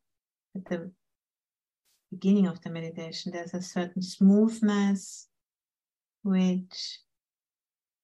at 0.54 0.64
the 0.66 0.90
beginning 2.10 2.46
of 2.46 2.60
the 2.62 2.70
meditation. 2.70 3.32
There's 3.32 3.54
a 3.54 3.62
certain 3.62 4.02
smoothness 4.02 5.28
which 6.22 7.00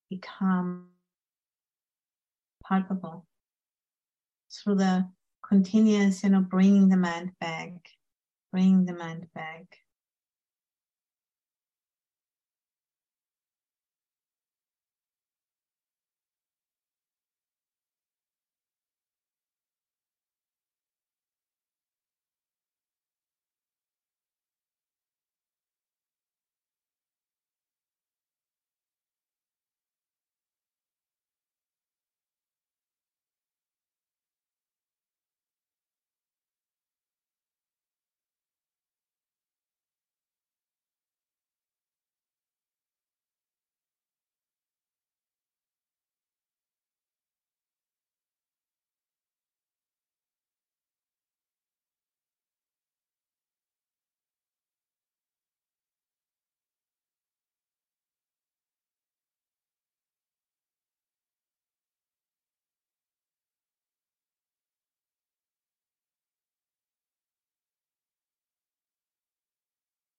become 0.09 0.88
palpable 2.66 3.27
through 4.51 4.77
the 4.77 5.09
continuous, 5.47 6.23
you 6.23 6.31
know, 6.31 6.40
bringing 6.40 6.88
the 6.88 6.97
mind 6.97 7.33
back, 7.40 7.73
bringing 8.53 8.85
the 8.85 8.94
mind 8.94 9.27
back. 9.35 9.84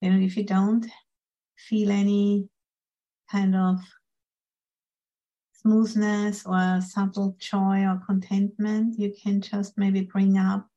You 0.01 0.12
know, 0.12 0.25
if 0.25 0.38
you 0.38 0.43
don't 0.43 0.86
feel 1.58 1.91
any 1.91 2.49
kind 3.31 3.55
of 3.55 3.79
smoothness 5.53 6.45
or 6.45 6.79
subtle 6.81 7.36
joy 7.39 7.86
or 7.86 8.01
contentment, 8.05 8.99
you 8.99 9.13
can 9.21 9.41
just 9.41 9.77
maybe 9.77 10.01
bring 10.01 10.38
up, 10.38 10.67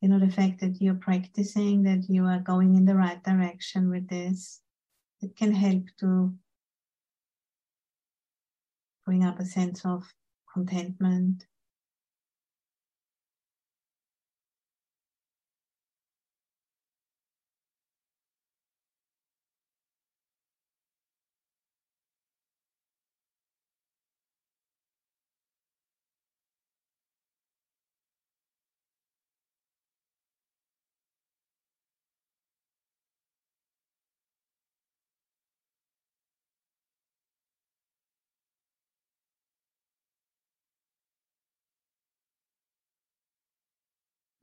you 0.00 0.08
know, 0.08 0.18
the 0.18 0.30
fact 0.30 0.60
that 0.60 0.80
you're 0.80 0.94
practicing, 0.94 1.82
that 1.84 2.04
you 2.08 2.24
are 2.26 2.40
going 2.40 2.74
in 2.74 2.84
the 2.84 2.94
right 2.94 3.22
direction 3.24 3.88
with 3.88 4.08
this. 4.08 4.60
It 5.22 5.36
can 5.36 5.52
help 5.52 5.84
to 6.00 6.34
bring 9.06 9.24
up 9.24 9.40
a 9.40 9.44
sense 9.44 9.86
of 9.86 10.04
contentment. 10.52 11.46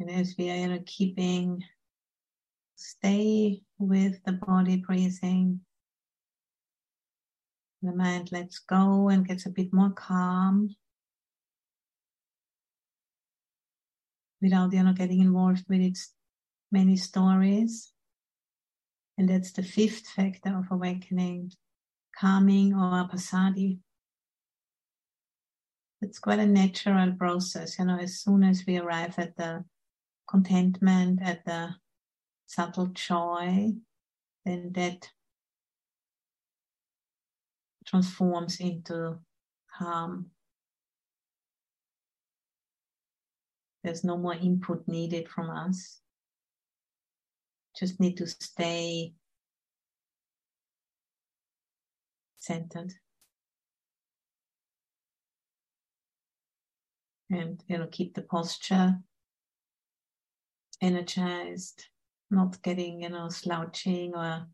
And 0.01 0.09
as 0.09 0.33
we 0.35 0.49
are 0.49 0.79
keeping, 0.83 1.63
stay 2.75 3.61
with 3.77 4.17
the 4.25 4.31
body 4.31 4.77
breathing. 4.77 5.61
The 7.83 7.93
mind 7.93 8.31
lets 8.31 8.57
go 8.57 9.09
and 9.09 9.27
gets 9.27 9.45
a 9.45 9.51
bit 9.51 9.71
more 9.71 9.91
calm. 9.91 10.75
Without 14.41 14.73
you 14.73 14.81
know 14.81 14.93
getting 14.93 15.19
involved 15.19 15.65
with 15.69 15.81
its 15.81 16.15
many 16.71 16.97
stories. 16.97 17.93
And 19.19 19.29
that's 19.29 19.51
the 19.51 19.61
fifth 19.61 20.07
factor 20.07 20.57
of 20.57 20.65
awakening, 20.71 21.51
calming 22.19 22.73
or 22.73 23.07
passaddhi. 23.07 23.77
It's 26.01 26.17
quite 26.17 26.39
a 26.39 26.47
natural 26.47 27.13
process, 27.13 27.77
you 27.77 27.85
know, 27.85 27.99
as 27.99 28.19
soon 28.19 28.43
as 28.43 28.63
we 28.65 28.79
arrive 28.79 29.19
at 29.19 29.37
the 29.37 29.63
contentment, 30.29 31.19
at 31.21 31.45
the 31.45 31.75
subtle 32.45 32.87
joy, 32.87 33.73
then 34.45 34.71
that 34.73 35.09
transforms 37.85 38.59
into 38.59 39.17
calm. 39.77 40.27
There's 43.83 44.03
no 44.03 44.17
more 44.17 44.35
input 44.35 44.87
needed 44.87 45.27
from 45.27 45.49
us. 45.49 46.01
Just 47.77 47.99
need 47.99 48.17
to 48.17 48.27
stay 48.27 49.13
centered. 52.37 52.93
And 57.29 57.63
you 57.67 57.77
know, 57.77 57.87
keep 57.89 58.13
the 58.13 58.23
posture 58.23 58.99
energized, 60.81 61.85
not 62.29 62.61
getting, 62.63 63.01
you 63.01 63.09
know, 63.09 63.29
slouching 63.29 64.15
or 64.15 64.47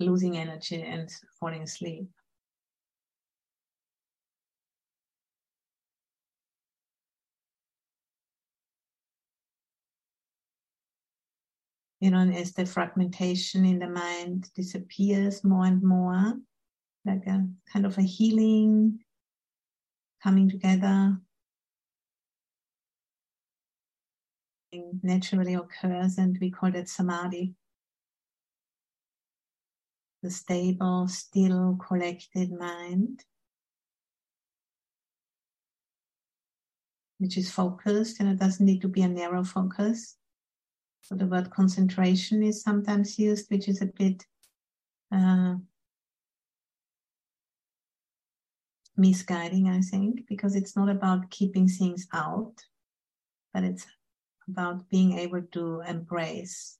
losing 0.00 0.36
energy 0.36 0.82
and 0.82 1.10
falling 1.38 1.62
asleep. 1.62 2.08
You 12.00 12.12
know, 12.12 12.20
as 12.30 12.52
the 12.52 12.64
fragmentation 12.64 13.64
in 13.64 13.80
the 13.80 13.88
mind 13.88 14.50
disappears 14.54 15.42
more 15.42 15.64
and 15.64 15.82
more, 15.82 16.34
like 17.04 17.26
a 17.26 17.44
kind 17.72 17.86
of 17.86 17.98
a 17.98 18.02
healing 18.02 19.00
coming 20.22 20.48
together 20.48 21.18
naturally 25.02 25.54
occurs, 25.54 26.18
and 26.18 26.38
we 26.40 26.50
call 26.50 26.74
it 26.74 26.88
samadhi. 26.88 27.54
The 30.22 30.30
stable, 30.30 31.06
still, 31.08 31.78
collected 31.86 32.50
mind, 32.50 33.24
which 37.18 37.36
is 37.36 37.50
focused, 37.50 38.20
and 38.20 38.28
it 38.28 38.38
doesn't 38.38 38.66
need 38.66 38.80
to 38.80 38.88
be 38.88 39.02
a 39.02 39.08
narrow 39.08 39.44
focus. 39.44 40.16
So 41.02 41.14
the 41.14 41.26
word 41.26 41.50
concentration 41.50 42.42
is 42.42 42.62
sometimes 42.62 43.18
used, 43.18 43.50
which 43.50 43.68
is 43.68 43.80
a 43.80 43.86
bit 43.86 44.26
uh, 45.12 45.54
misguiding, 48.96 49.68
I 49.68 49.80
think, 49.80 50.26
because 50.28 50.54
it's 50.56 50.76
not 50.76 50.88
about 50.88 51.30
keeping 51.30 51.68
things 51.68 52.06
out, 52.12 52.54
but 53.54 53.64
it's 53.64 53.86
about 54.48 54.88
being 54.88 55.18
able 55.18 55.42
to 55.52 55.80
embrace 55.86 56.78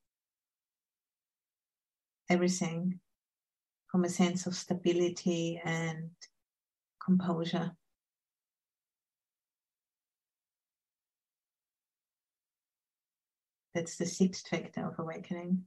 everything 2.30 3.00
from 3.90 4.04
a 4.04 4.08
sense 4.08 4.46
of 4.46 4.54
stability 4.54 5.60
and 5.64 6.10
composure. 7.04 7.72
That's 13.74 13.96
the 13.96 14.06
sixth 14.06 14.48
factor 14.48 14.86
of 14.86 14.98
awakening. 14.98 15.64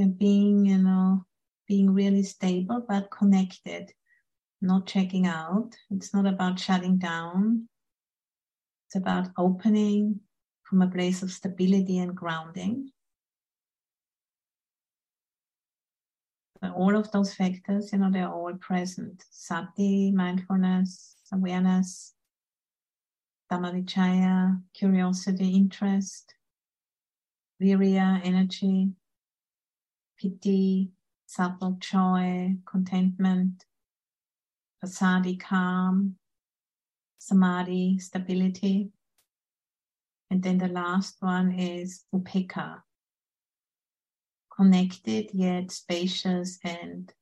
Uh, 0.00 0.06
being, 0.06 0.64
you 0.64 0.78
know, 0.78 1.24
being 1.66 1.90
really 1.92 2.22
stable 2.22 2.84
but 2.88 3.10
connected, 3.10 3.92
not 4.62 4.86
checking 4.86 5.26
out. 5.26 5.76
It's 5.90 6.14
not 6.14 6.26
about 6.26 6.58
shutting 6.58 6.98
down. 6.98 7.68
It's 8.86 8.96
about 8.96 9.28
opening 9.36 10.20
from 10.62 10.82
a 10.82 10.88
place 10.88 11.22
of 11.22 11.30
stability 11.30 11.98
and 11.98 12.14
grounding. 12.14 12.92
But 16.62 16.72
all 16.72 16.96
of 16.96 17.10
those 17.10 17.34
factors, 17.34 17.92
you 17.92 17.98
know, 17.98 18.10
they're 18.10 18.28
all 18.28 18.54
present. 18.54 19.24
Sati, 19.30 20.12
mindfulness, 20.12 21.16
awareness, 21.32 22.14
Dhammavichaya, 23.50 24.62
curiosity, 24.72 25.50
interest, 25.50 26.34
virya, 27.60 28.20
energy, 28.24 28.92
piti, 30.20 30.90
subtle 31.26 31.76
joy, 31.78 32.56
contentment, 32.66 33.64
passaddhi, 34.82 35.38
calm, 35.40 36.16
samadhi, 37.18 37.98
stability. 37.98 38.90
And 40.30 40.42
then 40.42 40.58
the 40.58 40.68
last 40.68 41.16
one 41.20 41.52
is 41.52 42.04
upekkha, 42.14 42.82
connected 44.54 45.30
yet 45.32 45.70
spacious 45.70 46.58
and 46.62 47.12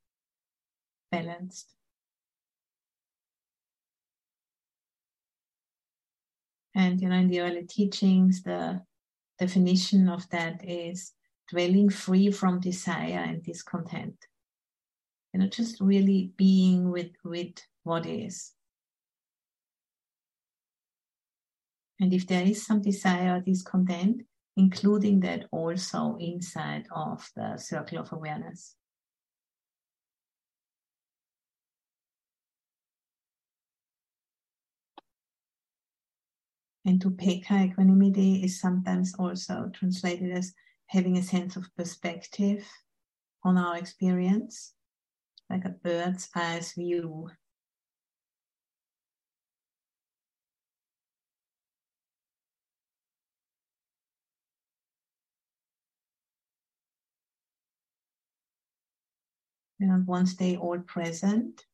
balanced. 1.11 1.75
And 6.75 7.01
you 7.01 7.09
know, 7.09 7.17
in 7.17 7.29
the 7.29 7.41
early 7.41 7.65
teachings, 7.65 8.43
the 8.43 8.83
definition 9.39 10.09
of 10.09 10.29
that 10.31 10.63
is 10.65 11.13
dwelling 11.51 11.91
free 11.91 12.31
from 12.31 12.61
desire 12.61 13.25
and 13.27 13.43
discontent. 13.43 14.17
You 15.33 15.41
know, 15.41 15.49
just 15.49 15.81
really 15.81 16.33
being 16.37 16.91
with, 16.91 17.13
with 17.25 17.55
what 17.85 18.07
is. 18.07 18.53
And 22.01 22.13
if 22.13 22.27
there 22.27 22.45
is 22.45 22.65
some 22.65 22.81
desire 22.81 23.37
or 23.37 23.41
discontent, 23.41 24.23
including 24.57 25.21
that 25.21 25.47
also 25.53 26.17
inside 26.21 26.87
of 26.91 27.29
the 27.37 27.57
circle 27.57 27.99
of 27.99 28.13
awareness. 28.13 28.75
And 36.85 37.01
upekkha 37.05 37.71
equanimity 37.71 38.43
is 38.45 38.61
sometimes 38.61 39.15
also 39.19 39.71
translated 39.75 40.33
as 40.33 40.55
having 40.89 41.19
a 41.19 41.23
sense 41.23 41.57
of 41.57 41.75
perspective 41.77 42.67
on 43.45 43.57
our 43.57 43.77
experience, 43.77 44.73
like 45.49 45.65
a 45.65 45.71
bird's 45.71 46.29
eye 46.35 46.61
view. 46.75 47.31
And 59.81 60.07
once 60.07 60.35
they 60.35 60.57
all 60.57 60.81
present, 60.81 61.65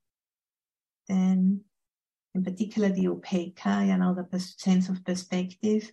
then 1.09 1.63
in 2.35 2.45
particular 2.45 2.91
the 2.91 3.07
upekkha, 3.07 3.87
you 3.87 3.97
know, 3.97 4.15
the 4.15 4.41
sense 4.41 4.89
of 4.89 5.05
perspective, 5.05 5.91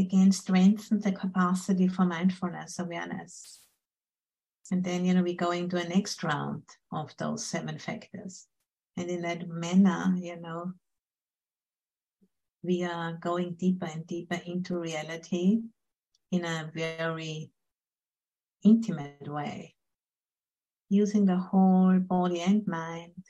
again 0.00 0.32
strengthen 0.32 1.00
the 1.00 1.12
capacity 1.12 1.86
for 1.88 2.04
mindfulness 2.04 2.78
awareness. 2.78 3.60
And 4.72 4.84
then, 4.84 5.04
you 5.04 5.14
know, 5.14 5.22
we 5.22 5.34
go 5.34 5.50
into 5.50 5.76
a 5.76 5.88
next 5.88 6.22
round 6.22 6.62
of 6.92 7.14
those 7.18 7.44
seven 7.44 7.78
factors. 7.78 8.46
And 8.96 9.08
in 9.08 9.22
that 9.22 9.48
manner, 9.48 10.14
you 10.16 10.40
know, 10.40 10.72
we 12.62 12.84
are 12.84 13.14
going 13.14 13.54
deeper 13.54 13.86
and 13.86 14.06
deeper 14.06 14.40
into 14.46 14.78
reality 14.78 15.60
in 16.30 16.44
a 16.44 16.70
very 16.74 17.50
intimate 18.62 19.26
way, 19.26 19.74
using 20.88 21.24
the 21.24 21.38
whole 21.38 21.98
body 21.98 22.40
and 22.40 22.66
mind 22.66 23.24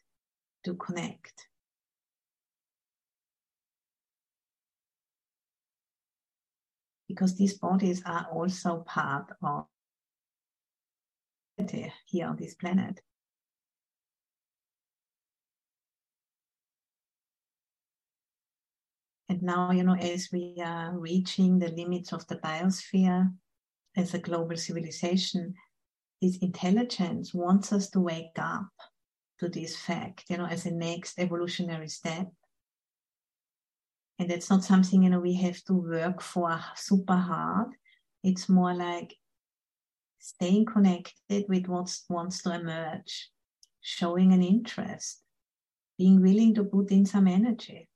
to 0.64 0.75
connect. 0.75 1.47
Because 7.11 7.35
these 7.37 7.55
bodies 7.55 8.03
are 8.07 8.29
also 8.33 8.85
part 8.87 9.27
of 9.43 9.67
here 12.07 12.27
on 12.27 12.37
this 12.37 12.55
planet. 12.55 13.01
And 19.29 19.43
now, 19.43 19.73
you 19.73 19.83
know, 19.83 19.97
as 19.97 20.29
we 20.33 20.55
are 20.65 20.97
reaching 20.97 21.59
the 21.59 21.69
limits 21.69 22.13
of 22.13 22.27
the 22.29 22.37
biosphere 22.37 23.33
as 23.97 24.15
a 24.15 24.19
global 24.19 24.57
civilization, 24.57 25.55
this 26.23 26.39
intelligence 26.39 27.35
wants 27.35 27.73
us 27.73 27.91
to 27.91 28.01
wake 28.01 28.39
up 28.39 28.69
to 29.41 29.49
this 29.49 29.77
fact, 29.77 30.25
you 30.29 30.37
know, 30.37 30.47
as 30.47 30.67
a 30.67 30.71
next 30.71 31.19
evolutionary 31.19 31.89
step 31.89 32.29
and 34.21 34.31
it's 34.31 34.51
not 34.51 34.62
something 34.62 35.03
you 35.03 35.09
know 35.11 35.18
we 35.18 35.33
have 35.33 35.61
to 35.64 35.73
work 35.73 36.21
for 36.21 36.61
super 36.77 37.16
hard. 37.16 37.68
It's 38.23 38.51
more 38.51 38.75
like 38.75 39.16
staying 40.18 40.66
connected 40.66 41.47
with 41.49 41.66
what 41.66 41.91
wants 42.11 42.43
to 42.43 42.55
emerge 42.55 43.31
showing 43.81 44.35
an 44.35 44.43
interest 44.43 45.23
being 45.97 46.21
willing 46.21 46.55
to 46.55 46.64
put 46.64 46.91
in 46.91 47.07
some 47.07 47.27
energy 47.27 47.89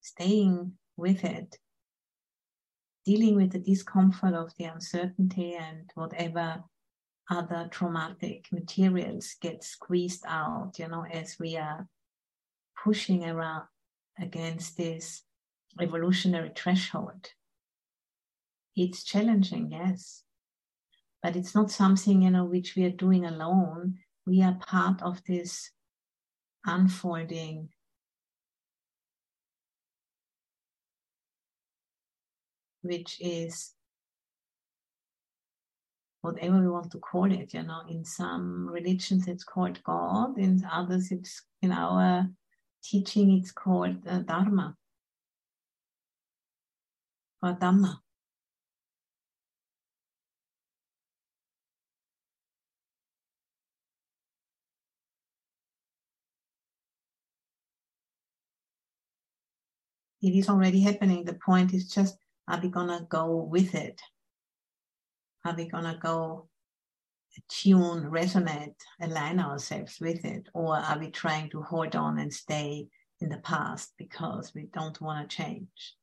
staying 0.00 0.72
with 0.96 1.24
it 1.24 1.56
dealing 3.04 3.34
with 3.34 3.50
the 3.50 3.58
discomfort 3.58 4.34
of 4.34 4.52
the 4.56 4.64
uncertainty 4.64 5.54
and 5.54 5.90
whatever 5.96 6.62
other 7.28 7.68
traumatic 7.72 8.46
materials 8.52 9.34
get 9.40 9.64
squeezed 9.64 10.24
out 10.28 10.78
you 10.78 10.86
know 10.86 11.04
as 11.12 11.36
we 11.40 11.56
are 11.56 11.88
pushing 12.84 13.24
around 13.24 13.64
against 14.20 14.76
this 14.76 15.22
evolutionary 15.80 16.52
threshold. 16.54 17.32
It's 18.76 19.04
challenging, 19.04 19.72
yes, 19.72 20.22
but 21.22 21.36
it's 21.36 21.54
not 21.54 21.70
something 21.70 22.22
you 22.22 22.30
know 22.30 22.44
which 22.44 22.76
we 22.76 22.84
are 22.84 22.90
doing 22.90 23.24
alone. 23.24 23.98
We 24.26 24.42
are 24.42 24.58
part 24.66 25.02
of 25.02 25.22
this 25.24 25.70
unfolding 26.64 27.70
which 32.82 33.18
is 33.20 33.74
whatever 36.20 36.60
we 36.60 36.68
want 36.68 36.90
to 36.90 36.98
call 36.98 37.30
it 37.30 37.54
you 37.54 37.62
know 37.62 37.82
in 37.88 38.04
some 38.04 38.68
religions 38.68 39.28
it's 39.28 39.44
called 39.44 39.82
god 39.84 40.36
in 40.38 40.62
others 40.70 41.10
it's 41.10 41.42
in 41.62 41.72
our 41.72 42.28
teaching, 42.82 43.38
it's 43.38 43.52
called 43.52 44.06
uh, 44.06 44.20
Dharma 44.20 44.76
or 47.42 47.54
Dhamma. 47.54 47.98
It 60.20 60.34
is 60.34 60.48
already 60.48 60.80
happening. 60.80 61.24
The 61.24 61.34
point 61.34 61.72
is 61.72 61.88
just, 61.88 62.16
are 62.48 62.60
we 62.60 62.68
gonna 62.68 63.06
go 63.08 63.36
with 63.36 63.74
it? 63.74 64.00
Are 65.44 65.54
we 65.54 65.68
gonna 65.68 65.98
go 66.02 66.48
tune, 67.48 68.10
resonate, 68.10 68.74
align 69.00 69.40
ourselves 69.40 69.98
with 70.00 70.24
it? 70.24 70.48
Or 70.54 70.76
are 70.76 70.98
we 70.98 71.10
trying 71.10 71.50
to 71.50 71.62
hold 71.62 71.96
on 71.96 72.18
and 72.18 72.32
stay 72.32 72.88
in 73.20 73.28
the 73.28 73.38
past 73.38 73.92
because 73.98 74.52
we 74.54 74.68
don't 74.72 75.00
want 75.00 75.28
to 75.28 75.36
change? 75.36 75.97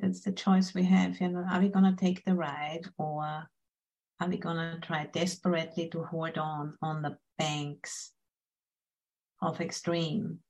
That's 0.00 0.20
the 0.20 0.32
choice 0.32 0.74
we 0.74 0.84
have. 0.84 1.20
You 1.20 1.28
know, 1.28 1.44
are 1.50 1.60
we 1.60 1.68
gonna 1.68 1.96
take 1.96 2.24
the 2.24 2.34
ride 2.34 2.86
or 2.98 3.48
are 4.20 4.28
we 4.28 4.36
gonna 4.36 4.78
try 4.82 5.06
desperately 5.06 5.88
to 5.88 6.04
hold 6.04 6.38
on 6.38 6.76
on 6.82 7.02
the 7.02 7.16
banks 7.38 8.12
of 9.40 9.60
extreme? 9.60 10.40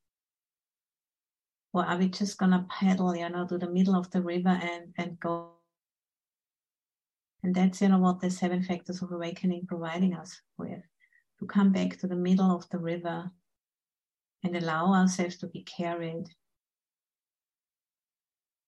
Or 1.72 1.84
are 1.84 1.96
we 1.96 2.08
just 2.08 2.38
gonna 2.38 2.66
paddle, 2.68 3.14
you 3.14 3.28
know, 3.28 3.46
to 3.46 3.58
the 3.58 3.70
middle 3.70 3.94
of 3.94 4.10
the 4.10 4.22
river 4.22 4.48
and, 4.48 4.92
and 4.98 5.20
go? 5.20 5.52
And 7.42 7.54
that's, 7.54 7.80
you 7.80 7.88
know, 7.88 7.98
what 7.98 8.20
the 8.20 8.30
seven 8.30 8.62
factors 8.62 9.00
of 9.02 9.12
awakening 9.12 9.66
providing 9.66 10.14
us 10.14 10.40
with. 10.58 10.82
To 11.38 11.46
come 11.46 11.72
back 11.72 11.98
to 11.98 12.06
the 12.06 12.16
middle 12.16 12.54
of 12.54 12.68
the 12.68 12.78
river 12.78 13.30
and 14.42 14.56
allow 14.56 14.92
ourselves 14.92 15.36
to 15.38 15.46
be 15.46 15.62
carried 15.62 16.26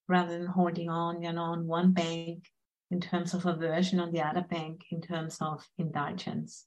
rather 0.09 0.39
than 0.39 0.47
holding 0.47 0.89
on, 0.89 1.23
you 1.23 1.33
know, 1.33 1.43
on 1.43 1.67
one 1.67 1.93
bank 1.93 2.45
in 2.91 3.01
terms 3.01 3.35
of 3.35 3.47
aversion, 3.47 4.01
on 4.01 4.13
the 4.13 4.21
other 4.21 4.43
bank 4.43 4.83
in 4.91 5.01
terms 5.01 5.39
of 5.41 5.67
indulgence. 5.79 6.67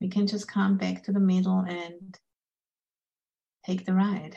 We 0.00 0.08
can 0.08 0.26
just 0.26 0.46
come 0.48 0.76
back 0.76 1.02
to 1.04 1.12
the 1.12 1.20
middle 1.20 1.60
and 1.60 2.18
take 3.66 3.84
the 3.86 3.94
ride. 3.94 4.36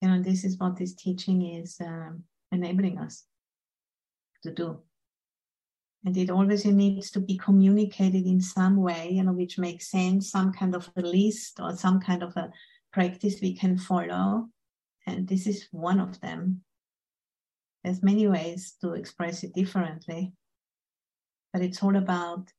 You 0.00 0.08
know, 0.08 0.22
this 0.22 0.44
is 0.44 0.58
what 0.58 0.76
this 0.76 0.94
teaching 0.94 1.42
is 1.42 1.76
um, 1.80 2.22
enabling 2.52 2.98
us 2.98 3.24
to 4.44 4.52
do 4.52 4.78
and 6.04 6.16
it 6.16 6.30
always 6.30 6.64
needs 6.64 7.10
to 7.10 7.20
be 7.20 7.36
communicated 7.36 8.24
in 8.26 8.40
some 8.40 8.76
way 8.76 9.10
you 9.10 9.22
know 9.22 9.32
which 9.32 9.58
makes 9.58 9.90
sense 9.90 10.30
some 10.30 10.52
kind 10.52 10.74
of 10.74 10.88
a 10.96 11.02
list 11.02 11.58
or 11.60 11.76
some 11.76 12.00
kind 12.00 12.22
of 12.22 12.36
a 12.36 12.50
practice 12.92 13.40
we 13.40 13.54
can 13.54 13.76
follow 13.76 14.48
and 15.06 15.28
this 15.28 15.46
is 15.46 15.68
one 15.72 16.00
of 16.00 16.20
them 16.20 16.62
there's 17.84 18.02
many 18.02 18.26
ways 18.26 18.74
to 18.80 18.94
express 18.94 19.44
it 19.44 19.54
differently, 19.54 20.32
but 21.52 21.62
it's 21.62 21.82
all 21.82 21.96
about 21.96 22.52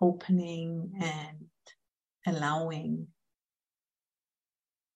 opening 0.00 0.92
and 1.00 1.46
allowing 2.26 3.08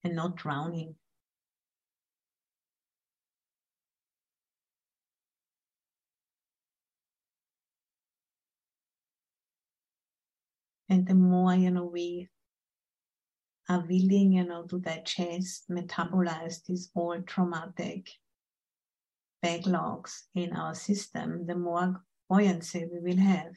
and 0.05 0.14
not 0.14 0.36
drowning. 0.36 0.95
And 10.91 11.07
the 11.07 11.14
more, 11.14 11.55
we 11.93 12.28
are 13.68 13.84
willing, 13.88 14.32
you 14.32 14.45
know, 14.45 14.64
to 14.64 14.80
digest, 14.80 15.70
metabolize 15.70 16.64
these 16.64 16.91
old 16.97 17.28
traumatic 17.28 18.11
backlogs 19.45 20.22
in 20.34 20.53
our 20.53 20.74
system, 20.74 21.47
the 21.47 21.55
more 21.55 22.03
buoyancy 22.28 22.86
we 22.93 22.99
will 22.99 23.22
have. 23.22 23.53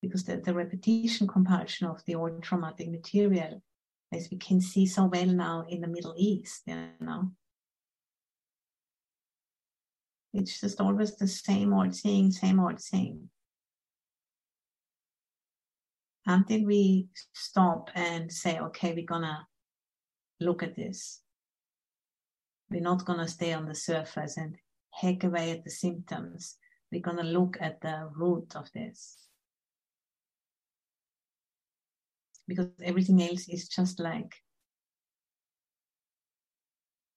Because 0.00 0.22
the, 0.22 0.36
the 0.36 0.54
repetition 0.54 1.26
compulsion 1.26 1.88
of 1.88 2.04
the 2.06 2.14
old 2.14 2.44
traumatic 2.44 2.90
material, 2.90 3.60
as 4.12 4.28
we 4.30 4.36
can 4.38 4.60
see 4.60 4.86
so 4.86 5.06
well 5.06 5.26
now 5.26 5.66
in 5.68 5.80
the 5.80 5.88
Middle 5.88 6.14
East, 6.16 6.62
you 6.66 6.76
know, 7.00 7.32
it's 10.34 10.60
just 10.60 10.80
always 10.80 11.14
the 11.14 11.28
same 11.28 11.72
old 11.72 11.94
thing, 11.94 12.32
same 12.32 12.58
old 12.58 12.80
thing. 12.80 13.30
Until 16.26 16.64
we 16.64 17.06
stop 17.32 17.90
and 17.94 18.32
say, 18.32 18.58
okay, 18.58 18.92
we're 18.94 19.06
gonna 19.06 19.46
look 20.40 20.64
at 20.64 20.74
this. 20.74 21.20
We're 22.68 22.80
not 22.80 23.04
gonna 23.04 23.28
stay 23.28 23.52
on 23.52 23.68
the 23.68 23.76
surface 23.76 24.36
and 24.36 24.56
hack 24.90 25.22
away 25.22 25.52
at 25.52 25.62
the 25.62 25.70
symptoms. 25.70 26.56
We're 26.90 27.00
gonna 27.00 27.22
look 27.22 27.56
at 27.60 27.80
the 27.80 28.10
root 28.16 28.56
of 28.56 28.72
this. 28.72 29.16
Because 32.48 32.68
everything 32.82 33.22
else 33.22 33.48
is 33.48 33.68
just 33.68 34.00
like 34.00 34.34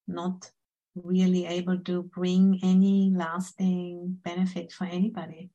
not 0.08 0.52
really 1.04 1.46
able 1.46 1.80
to 1.80 2.04
bring 2.04 2.60
any 2.64 3.12
lasting 3.16 4.20
benefit 4.24 4.72
for 4.72 4.86
anybody. 4.86 5.50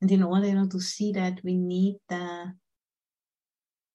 And 0.00 0.10
in 0.10 0.22
order 0.22 0.48
you 0.48 0.54
know, 0.54 0.68
to 0.68 0.80
see 0.80 1.12
that, 1.12 1.40
we 1.44 1.56
need 1.56 1.98
the 2.08 2.52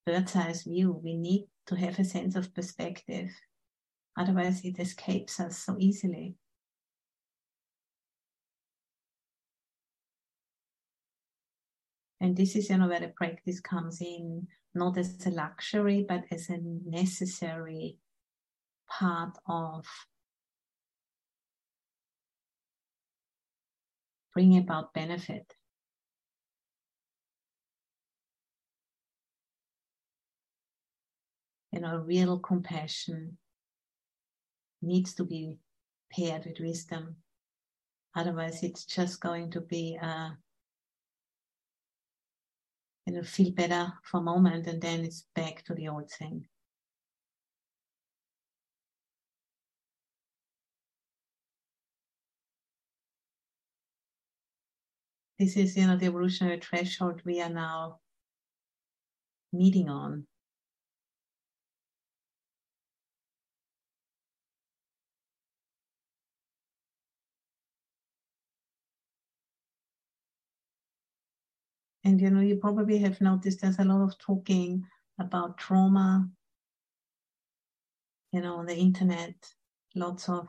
bird's 0.05 0.35
eye 0.35 0.53
view. 0.63 1.01
We 1.03 1.15
need 1.17 1.47
to 1.67 1.75
have 1.75 1.99
a 1.99 2.05
sense 2.05 2.35
of 2.37 2.53
perspective. 2.53 3.29
Otherwise, 4.17 4.63
it 4.63 4.79
escapes 4.79 5.39
us 5.39 5.57
so 5.57 5.75
easily. 5.77 6.35
And 12.19 12.35
this 12.35 12.55
is, 12.55 12.69
you 12.69 12.77
know, 12.77 12.87
where 12.87 12.99
the 12.99 13.09
practice 13.09 13.59
comes 13.59 14.01
in 14.01 14.47
not 14.73 14.97
as 14.97 15.25
a 15.25 15.29
luxury, 15.29 16.05
but 16.07 16.23
as 16.31 16.49
a 16.49 16.57
necessary 16.59 17.97
part 18.87 19.37
of 19.47 19.85
bringing 24.33 24.59
about 24.59 24.93
benefit. 24.93 25.53
You 31.71 31.81
know, 31.81 31.97
real 31.97 32.39
compassion 32.39 33.37
needs 34.81 35.13
to 35.15 35.23
be 35.23 35.57
paired 36.11 36.45
with 36.45 36.59
wisdom. 36.59 37.17
Otherwise, 38.15 38.63
it's 38.63 38.85
just 38.85 39.19
going 39.19 39.51
to 39.51 39.61
be 39.61 39.95
a 40.01 40.37
you 43.07 43.13
know, 43.13 43.23
feel 43.23 43.51
better 43.51 43.93
for 44.03 44.19
a 44.19 44.23
moment 44.23 44.67
and 44.67 44.81
then 44.81 45.05
it's 45.05 45.25
back 45.33 45.63
to 45.63 45.73
the 45.73 45.87
old 45.87 46.11
thing. 46.11 46.45
This 55.39 55.55
is, 55.55 55.77
you 55.77 55.87
know, 55.87 55.95
the 55.95 56.07
evolutionary 56.07 56.59
threshold 56.59 57.21
we 57.23 57.41
are 57.41 57.49
now 57.49 57.99
meeting 59.53 59.87
on. 59.87 60.27
And 72.07 72.21
you 72.21 72.29
know, 72.29 72.39
you 72.39 72.55
probably 72.55 72.99
have 72.99 73.19
noticed 73.19 73.59
there's 73.59 73.79
a 73.79 73.83
lot 73.83 74.01
of 74.01 74.17
talking 74.17 74.85
about 75.19 75.57
trauma, 75.57 76.29
you 78.31 78.39
know, 78.39 78.55
on 78.55 78.65
the 78.65 78.77
internet, 78.77 79.35
lots 79.93 80.29
of 80.29 80.47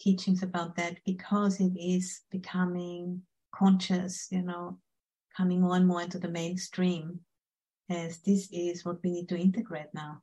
teachings 0.00 0.42
about 0.42 0.74
that 0.74 0.98
because 1.06 1.60
it 1.60 1.70
is 1.78 2.22
becoming 2.32 3.22
conscious, 3.54 4.26
you 4.32 4.42
know, 4.42 4.80
coming 5.36 5.60
more 5.60 5.76
and 5.76 5.86
more 5.86 6.02
into 6.02 6.18
the 6.18 6.26
mainstream 6.26 7.20
as 7.88 8.18
this 8.22 8.48
is 8.50 8.84
what 8.84 8.98
we 9.04 9.12
need 9.12 9.28
to 9.28 9.38
integrate 9.38 9.94
now. 9.94 10.20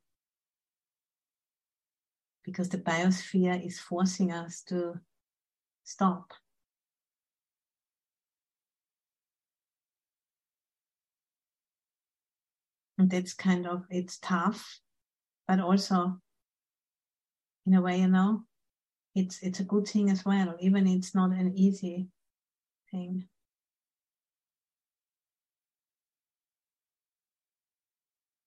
Because 2.43 2.67
the 2.67 2.79
biosphere 2.79 3.65
is 3.65 3.79
forcing 3.79 4.33
us 4.33 4.61
to 4.63 4.99
stop 5.85 6.33
and 12.97 13.09
that's 13.09 13.33
kind 13.33 13.67
of 13.67 13.83
it's 13.89 14.19
tough 14.19 14.79
but 15.47 15.59
also 15.59 16.19
in 17.65 17.73
a 17.73 17.81
way 17.81 17.99
you 17.99 18.07
know 18.07 18.43
it's 19.15 19.41
it's 19.41 19.59
a 19.59 19.63
good 19.63 19.87
thing 19.87 20.09
as 20.09 20.25
well 20.25 20.55
even 20.59 20.87
it's 20.87 21.13
not 21.13 21.31
an 21.31 21.53
easy 21.55 22.07
thing. 22.93 23.27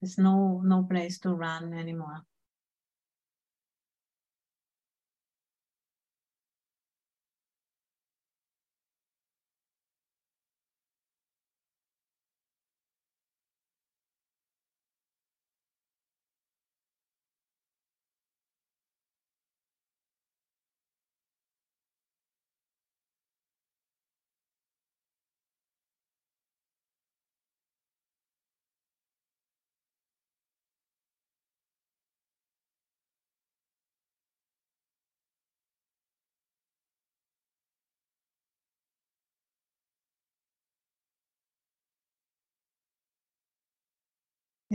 There's 0.00 0.18
no 0.18 0.60
no 0.64 0.84
place 0.84 1.18
to 1.20 1.34
run 1.34 1.72
anymore 1.74 2.22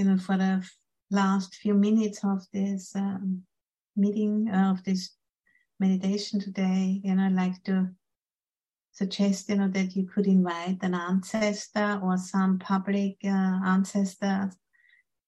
you 0.01 0.07
know, 0.07 0.17
for 0.17 0.35
the 0.35 0.67
last 1.11 1.53
few 1.53 1.75
minutes 1.75 2.21
of 2.23 2.43
this 2.51 2.95
um, 2.95 3.43
meeting, 3.95 4.49
uh, 4.49 4.71
of 4.71 4.83
this 4.83 5.11
meditation 5.79 6.39
today, 6.39 6.99
you 7.03 7.13
know, 7.13 7.25
I'd 7.25 7.33
like 7.33 7.63
to 7.65 7.87
suggest, 8.93 9.47
you 9.49 9.57
know, 9.57 9.67
that 9.67 9.95
you 9.95 10.07
could 10.07 10.25
invite 10.25 10.79
an 10.81 10.95
ancestor 10.95 11.99
or 12.03 12.17
some 12.17 12.57
public 12.57 13.17
uh, 13.23 13.59
ancestor 13.63 14.51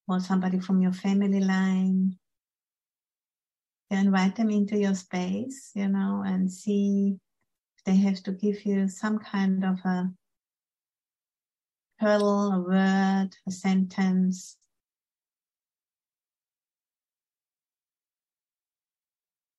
or 0.07 0.19
somebody 0.19 0.59
from 0.59 0.82
your 0.82 0.91
family 0.91 1.39
line. 1.39 2.17
Invite 3.91 4.36
them 4.36 4.49
into 4.49 4.76
your 4.76 4.95
space, 4.95 5.69
you 5.76 5.88
know, 5.88 6.24
and 6.26 6.51
see 6.51 7.19
if 7.78 7.84
they 7.84 7.95
have 7.97 8.24
to 8.24 8.32
give 8.32 8.65
you 8.65 8.88
some 8.88 9.19
kind 9.19 9.63
of 9.63 9.78
a 9.86 10.09
pearl, 11.99 12.53
a 12.53 12.59
word, 12.59 13.30
a 13.47 13.51
sentence. 13.51 14.57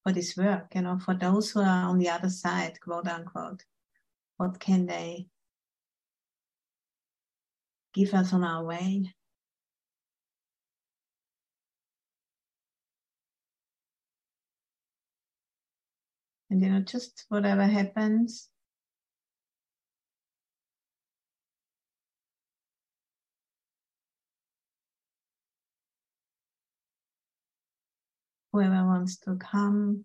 For 0.05 0.13
this 0.13 0.37
work, 0.37 0.75
you 0.75 0.83
know, 0.83 0.99
for 0.99 1.15
those 1.15 1.51
who 1.51 1.61
are 1.61 1.89
on 1.89 1.99
the 1.99 2.11
other 2.11 2.29
side, 2.29 2.79
quote 2.81 3.09
unquote, 3.09 3.65
what 4.37 4.61
can 4.61 4.87
they 4.87 5.29
give 7.95 8.13
us 8.13 8.33
on 8.33 8.45
our 8.45 8.65
way. 8.65 9.15
And 16.51 16.61
you 16.61 16.69
know, 16.69 16.81
just 16.81 17.25
whatever 17.29 17.65
happens, 17.65 18.49
whoever 28.55 28.87
wants 28.87 29.17
to 29.17 29.35
come. 29.35 30.05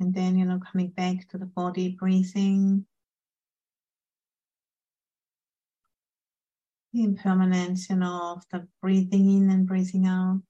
And 0.00 0.14
then, 0.14 0.36
you 0.38 0.44
know, 0.44 0.60
coming 0.72 0.88
back 0.88 1.28
to 1.30 1.38
the 1.38 1.46
body, 1.46 1.96
breathing. 1.98 2.86
The 6.92 7.02
impermanence, 7.04 7.90
you 7.90 7.96
know, 7.96 8.36
of 8.36 8.44
the 8.52 8.68
breathing 8.82 9.30
in 9.30 9.50
and 9.50 9.66
breathing 9.66 10.06
out. 10.06 10.42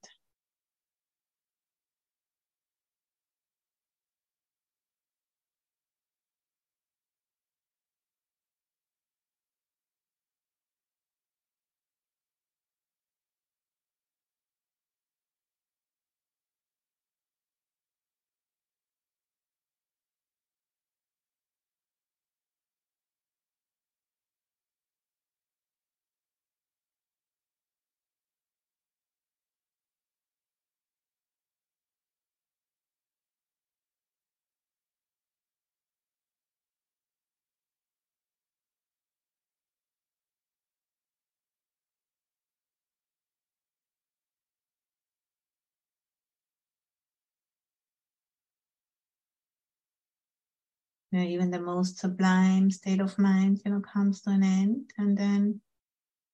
Know, 51.15 51.23
even 51.23 51.51
the 51.51 51.59
most 51.59 51.99
sublime 51.99 52.71
state 52.71 53.01
of 53.01 53.17
mind, 53.17 53.61
you 53.65 53.71
know, 53.71 53.81
comes 53.81 54.21
to 54.21 54.31
an 54.31 54.43
end. 54.43 54.91
And 54.97 55.17
then 55.17 55.61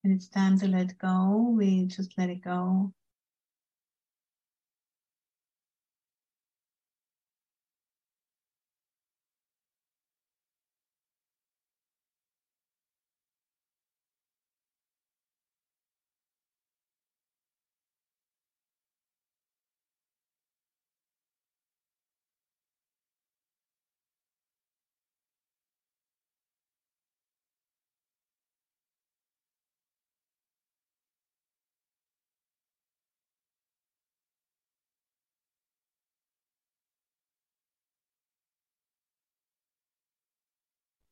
when 0.02 0.14
it's 0.14 0.30
time 0.30 0.58
to 0.60 0.68
let 0.68 0.98
go, 0.98 1.54
we 1.58 1.86
just 1.86 2.18
let 2.18 2.30
it 2.30 2.44
go. 2.44 2.94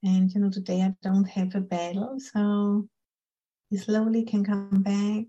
And 0.09 0.33
you 0.33 0.41
know, 0.41 0.49
today 0.49 0.81
I 0.81 0.95
don't 1.03 1.29
have 1.29 1.53
a 1.53 1.61
battle, 1.61 2.19
so 2.19 2.87
you 3.69 3.77
slowly 3.77 4.23
can 4.23 4.43
come 4.43 4.81
back. 4.81 5.27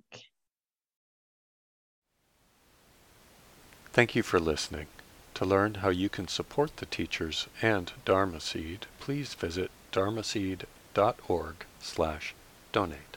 Thank 3.92 4.14
you 4.14 4.22
for 4.22 4.40
listening. 4.40 4.86
To 5.34 5.44
learn 5.44 5.74
how 5.74 5.90
you 5.90 6.08
can 6.08 6.28
support 6.28 6.78
the 6.78 6.86
teachers 6.86 7.46
and 7.60 7.92
Dharma 8.04 8.40
Seed, 8.40 8.86
please 9.00 9.34
visit 9.34 9.70
dharma 9.92 10.22
dharmaseed.org 10.22 11.66
slash 11.80 12.34
donate. 12.72 13.09